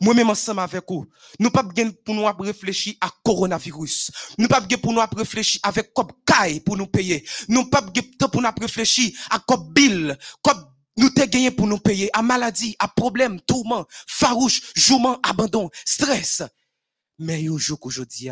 [0.00, 1.06] moi-même ensemble avec vous,
[1.38, 4.10] nous pas besoin pour nous réfléchir à coronavirus.
[4.38, 7.26] Nous pas besoin pour nous réfléchir avec comme caille pour nous payer.
[7.48, 10.64] Nous pas besoin pour nous réfléchir à comme bill, comme
[10.96, 16.42] nous te gagné pour nous payer à maladie, à problème, tourment, farouche, jouement, abandon, stress.
[17.18, 18.30] Mais un jour qu'aujourd'hui,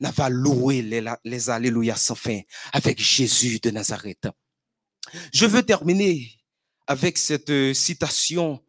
[0.00, 0.82] nous va louer
[1.24, 2.40] les alléluia sans fin
[2.72, 4.28] avec Jésus de Nazareth.
[5.32, 6.38] Je veux terminer
[6.86, 8.62] avec cette euh, citation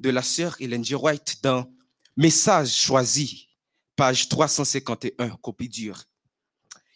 [0.00, 0.94] de la sœur Hélène G.
[0.94, 1.70] White dans
[2.16, 3.48] Message choisi,
[3.96, 6.04] page 351, copie dure.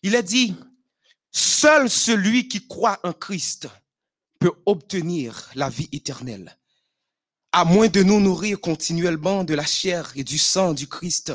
[0.03, 0.55] Il a dit,
[1.33, 3.69] seul celui qui croit en Christ
[4.39, 6.57] peut obtenir la vie éternelle.
[7.51, 11.33] À moins de nous nourrir continuellement de la chair et du sang du Christ,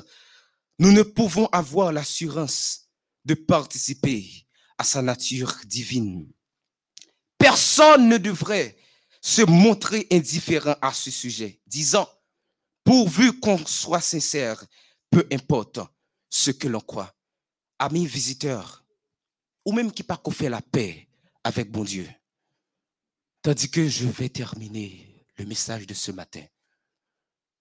[0.80, 2.88] nous ne pouvons avoir l'assurance
[3.26, 4.48] de participer
[4.78, 6.32] à sa nature divine.
[7.44, 8.78] Personne ne devrait
[9.20, 12.08] se montrer indifférent à ce sujet, disant,
[12.86, 14.64] pourvu qu'on soit sincère,
[15.10, 15.80] peu importe
[16.30, 17.14] ce que l'on croit.
[17.80, 18.86] Amis visiteurs,
[19.66, 21.10] ou même qui qu'on fait la paix
[21.44, 22.10] avec bon Dieu.
[23.42, 26.46] Tandis que je vais terminer le message de ce matin.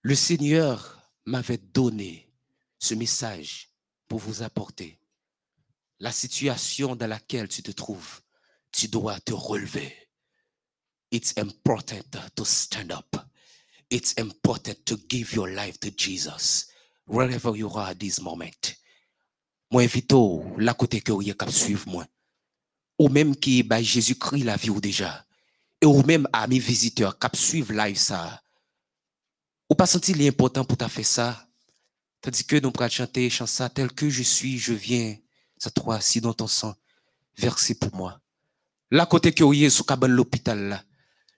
[0.02, 2.32] Le Seigneur m'avait donné
[2.78, 3.68] ce message
[4.06, 5.00] pour vous apporter
[5.98, 8.21] la situation dans laquelle tu te trouves
[8.72, 9.92] tu dois te relever.
[11.10, 13.16] It's important to stand up.
[13.90, 16.66] It's important to give your life to Jesus
[17.06, 18.74] wherever you are at this moment.
[19.70, 20.14] Moi, invite
[20.58, 22.06] la côté que vous cap suivre moi.
[22.98, 25.26] Ou même qui bah, Jésus-Christ la vie ou déjà.
[25.80, 28.42] Et ou même amis visiteurs cap suivre live ça.
[29.68, 31.48] Ou pas senti l'important pour ta faire ça.
[32.22, 35.16] Tandis que nous pourrons chanter chanson tel que je suis, je viens.
[35.58, 36.74] Ça toi, si dans ton sang,
[37.36, 38.21] versé pour moi.
[38.94, 40.84] La côté que vous êtes sous l'hôpital.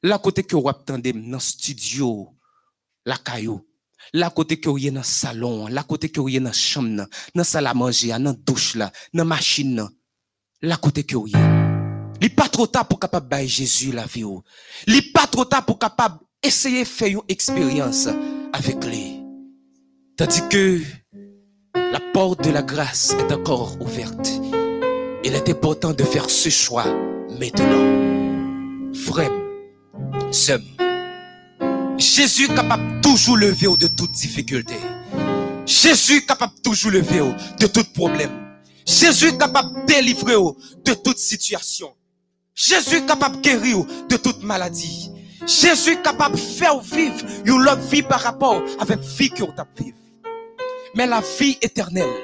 [0.02, 2.30] La côté que vous attendez dans studio,
[3.06, 3.64] la caillou.
[4.12, 7.68] La côté que vous êtes dans salon, la côté que vous dans chambre, dans salle
[7.68, 9.88] à manger, dans douche là, dans machine.
[10.62, 12.20] La côté que vous êtes.
[12.20, 14.24] Il pas trop tard pour capable bailler Jésus la vie.
[14.88, 18.08] Il pas trop tard pour capable essayer de faire une expérience
[18.52, 19.22] avec lui.
[20.16, 20.80] Tandis que
[21.76, 24.28] la porte de la grâce est encore ouverte.
[25.22, 26.86] Il est important de faire ce choix
[27.38, 28.92] maintenant.
[28.94, 29.30] Frère,
[30.30, 30.60] sœur,
[31.98, 34.74] Jésus est capable toujours lever de toute difficulté.
[35.66, 37.22] Jésus est capable toujours lever
[37.58, 38.30] de tout problème.
[38.86, 40.34] Jésus est capable de délivrer
[40.84, 41.88] de toute situation.
[42.54, 45.10] Jésus est capable de guérir de toute maladie.
[45.46, 49.42] Jésus est capable de faire vivre une autre vie par rapport avec la vie que
[49.42, 49.96] vous vivre.
[50.94, 52.14] Mais la vie éternelle,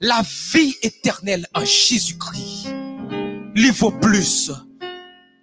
[0.00, 0.22] la
[0.52, 2.68] vie éternelle en Jésus-Christ,
[3.60, 4.52] il vaut plus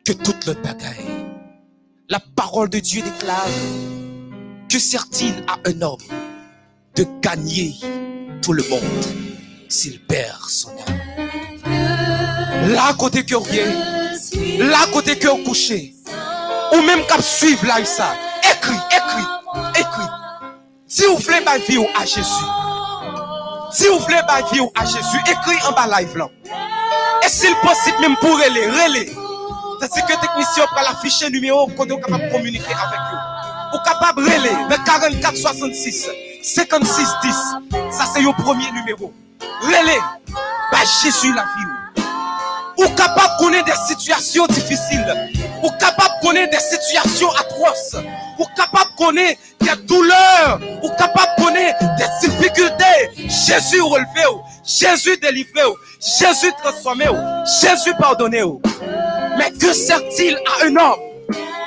[0.06, 1.26] que toute le bagaille.
[2.10, 3.46] La parole de Dieu déclare
[4.70, 6.00] que sert-il à un homme
[6.96, 7.76] de gagner
[8.42, 8.82] tout le monde
[9.68, 10.96] s'il perd son âme?
[12.70, 13.46] Là, côté que vous
[14.60, 15.94] là, côté que couchez,
[16.72, 19.28] ou même qu'à suivre là, ça, écrit, écrit,
[19.78, 20.08] écrit.
[20.88, 22.24] Si vous voulez ma vie à Jésus,
[23.74, 26.30] si vous voulez ma vie à Jésus, écrit en bas live là.
[27.26, 29.10] Et s'il possible, même pour relais, relais.
[29.81, 33.76] C'est que technicien pour l'afficher numéro qu'on capable de communiquer avec eux.
[33.76, 36.10] Ou capable de le 44 66
[36.43, 37.35] 56 10.
[37.91, 39.14] Ça, c'est le premier numéro.
[39.61, 39.99] Relais,
[40.72, 41.76] bah, Jésus la vie.
[42.95, 45.06] Capable de connaître des situations difficiles.
[45.64, 47.95] Ou capable de connaître des situations atroces.
[48.39, 50.60] Ou capable de connaître des douleurs.
[50.81, 53.27] Ou capable de connaître des difficultés.
[53.27, 54.41] Jésus relevé.
[54.66, 55.62] Jésus délivré.
[56.00, 57.06] Jésus transformé,
[57.62, 58.44] Jésus pardonné.
[59.38, 61.00] Mais que sert-il à un homme?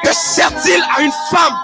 [0.04, 1.54] Que sert-il à une femme?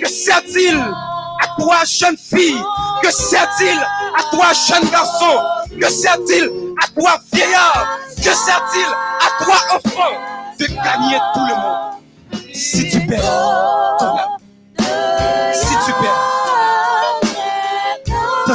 [0.00, 2.62] Que sert-il à toi, jeune fille
[3.02, 5.40] Que sert-il à toi, jeune garçon
[5.80, 6.50] Que sert-il
[6.82, 10.12] à toi, vieillard Que sert-il à toi, enfant
[10.58, 12.52] De gagner tout le monde.
[12.54, 14.36] Si tu perds ton âme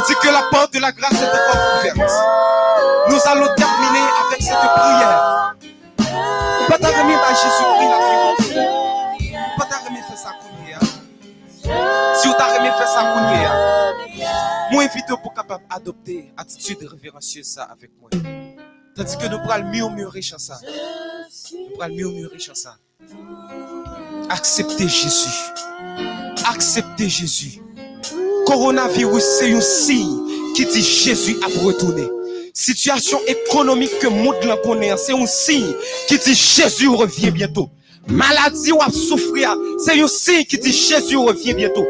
[0.06, 2.12] dit que la porte de la grâce est encore ouverte.
[3.08, 5.54] Nous allons terminer avec cette prière.
[6.68, 9.56] Pas ta remettre à Jésus-Christ la triomphe.
[9.58, 10.32] Pas ta faire ça
[12.20, 13.26] Si vous t'a remis faire ça qu'on
[14.72, 18.10] moi invite pour capable adopter attitude révérencieuse ça avec moi.
[18.94, 20.58] Tandis que nous prenons murmurer sur ça.
[21.52, 22.76] Nous prenons murmurer sur ça.
[24.28, 25.52] Acceptez Jésus.
[26.48, 27.60] Acceptez Jésus.
[28.46, 30.18] Coronavirus, c'est un signe
[30.54, 32.04] qui dit Jésus a retourné.
[32.54, 35.74] Situation économique que le monde connaît, c'est un signe
[36.08, 37.68] qui dit Jésus revient bientôt.
[38.08, 41.86] Maladie ou à souffrir, c'est un signe qui dit Jésus revient bientôt.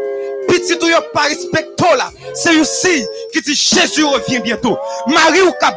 [0.48, 4.78] Petit ou pas respecto là, c'est un signe qui dit Jésus revient bientôt.
[5.06, 5.76] Marie ou kap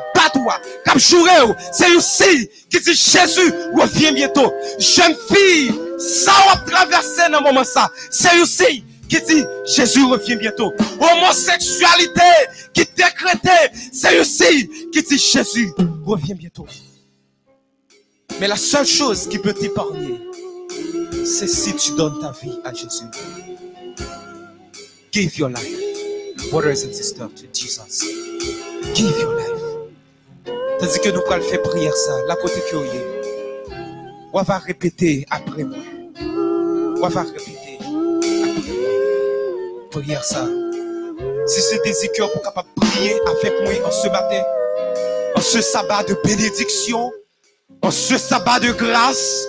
[0.97, 4.53] joué ou, c'est un signe qui dit Jésus revient bientôt.
[4.79, 10.37] Jeune fille, ça ou traverser dans moment ça, c'est un signe qui dit Jésus revient
[10.37, 10.71] bientôt.
[10.99, 12.21] Homosexualité
[12.73, 15.71] qui décrétait, c'est signe qui dit Jésus
[16.05, 16.67] revient bientôt.
[18.39, 20.21] Mais la seule chose qui peut t'épargner,
[21.25, 23.05] c'est si tu donnes ta vie à Jésus.
[25.11, 28.05] Give your life, brothers and sisters, to Jesus.
[28.93, 29.69] Give your life.
[30.79, 33.25] Tandis que nous allons faire prière ça, la côté êtes.
[34.31, 35.79] On va répéter après moi.
[37.01, 37.68] On va répéter.
[39.91, 40.45] Prière ça.
[41.47, 44.43] Si c'est des cœurs pour capable prier avec moi en ce matin,
[45.35, 47.11] en ce sabbat de bénédiction,
[47.81, 49.45] en ce sabbat de grâce,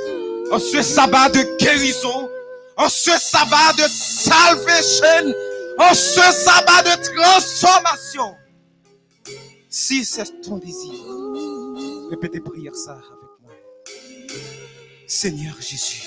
[0.50, 2.28] en ce sabbat de guérison,
[2.76, 5.34] en ce sabbat de salvation,
[5.78, 8.34] en ce sabbat de transformation.
[9.68, 10.94] Si c'est ton désir,
[12.10, 13.52] répétez prière ça avec moi.
[15.06, 16.02] Seigneur Jésus,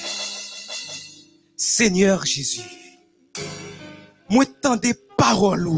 [1.56, 2.83] Seigneur Jésus,
[4.34, 4.46] moi
[4.78, 5.70] des paroles,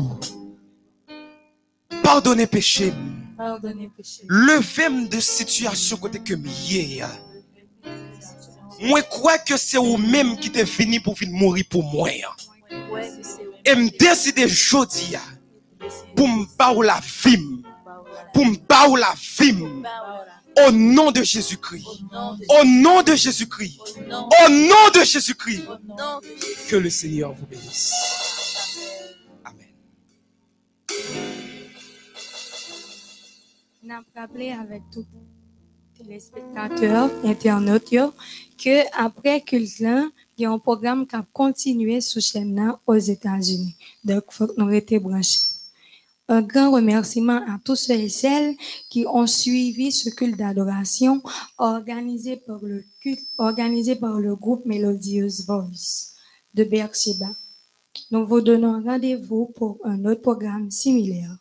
[2.01, 2.93] pardonnez péché,
[3.37, 4.21] Pardonnez péché.
[4.29, 7.05] levez-moi de situation côté que mieux.
[8.79, 12.09] Moi crois que c'est vous-même qui t'es venu pour venir mourir pour moi.
[13.65, 15.17] Et me décider aujourd'hui
[16.15, 17.61] pour me battre la vie.
[18.33, 19.63] Pour me battre la vie.
[20.65, 21.85] Au nom de Jésus-Christ.
[22.49, 23.79] Au nom de Jésus-Christ.
[24.09, 25.63] Au nom de Jésus-Christ.
[26.69, 27.91] Que le Seigneur vous bénisse.
[33.83, 35.05] N'a rappelé avec tout
[35.97, 38.13] téléspectateurs, internautes, yo,
[38.57, 40.07] que après culte là,
[40.37, 43.75] il y a un programme qui a continué sous chaîne aux États-Unis.
[44.03, 45.39] Donc, faut que nous restions branchés.
[46.27, 48.55] Un grand remerciement à tous ceux et celles
[48.89, 51.21] qui ont suivi ce culte d'adoration
[51.59, 56.13] organisé par le culte, organisé par le groupe Melodious Voice
[56.55, 57.27] de Beersheba.
[58.11, 61.37] Nous vous donnons rendez-vous pour un autre programme similaire.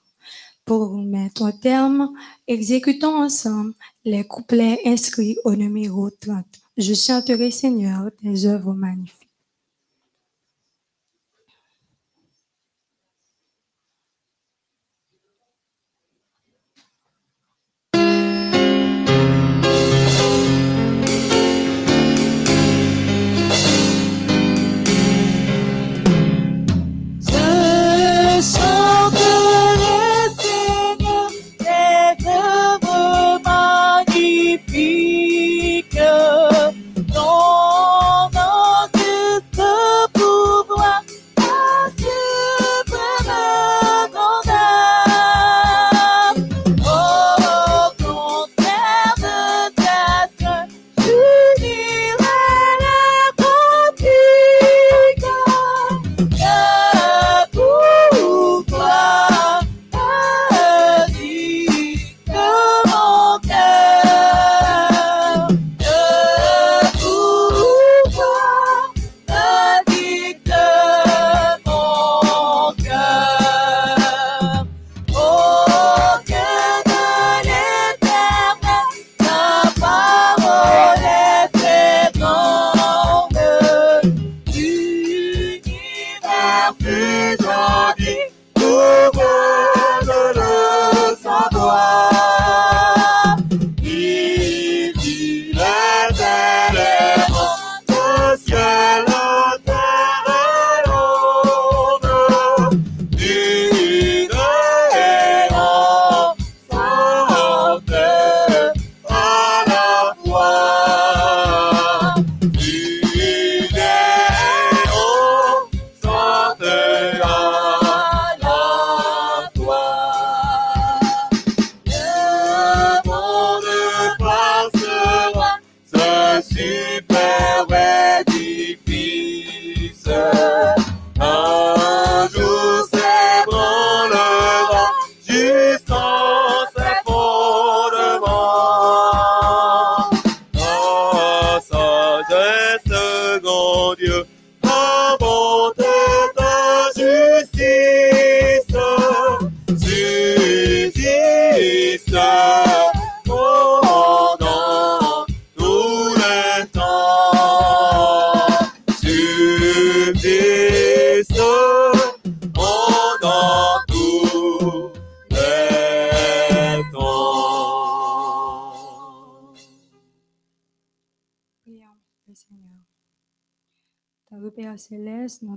[0.65, 2.13] Pour mettre un terme,
[2.47, 3.75] exécutons ensemble
[4.05, 6.45] les couplets inscrits au numéro 30.
[6.77, 9.24] Je chanterai, Seigneur, tes œuvres magnifiques.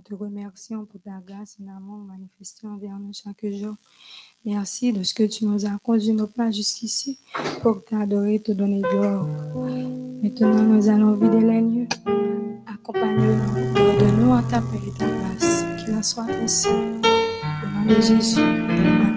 [0.07, 3.75] Te remercions pour ta grâce et l'amour manifesté envers nous chaque jour.
[4.45, 7.19] Merci de ce que tu nous as conduit nos pas jusqu'ici
[7.61, 9.27] pour t'adorer et te donner gloire.
[10.23, 11.87] Maintenant, nous allons vider les lieux.
[12.67, 15.65] Accompagne-nous, donne-nous en ta paix et ta grâce.
[15.83, 16.69] Qu'il en soit ainsi.
[16.69, 19.16] Au nom de Jésus.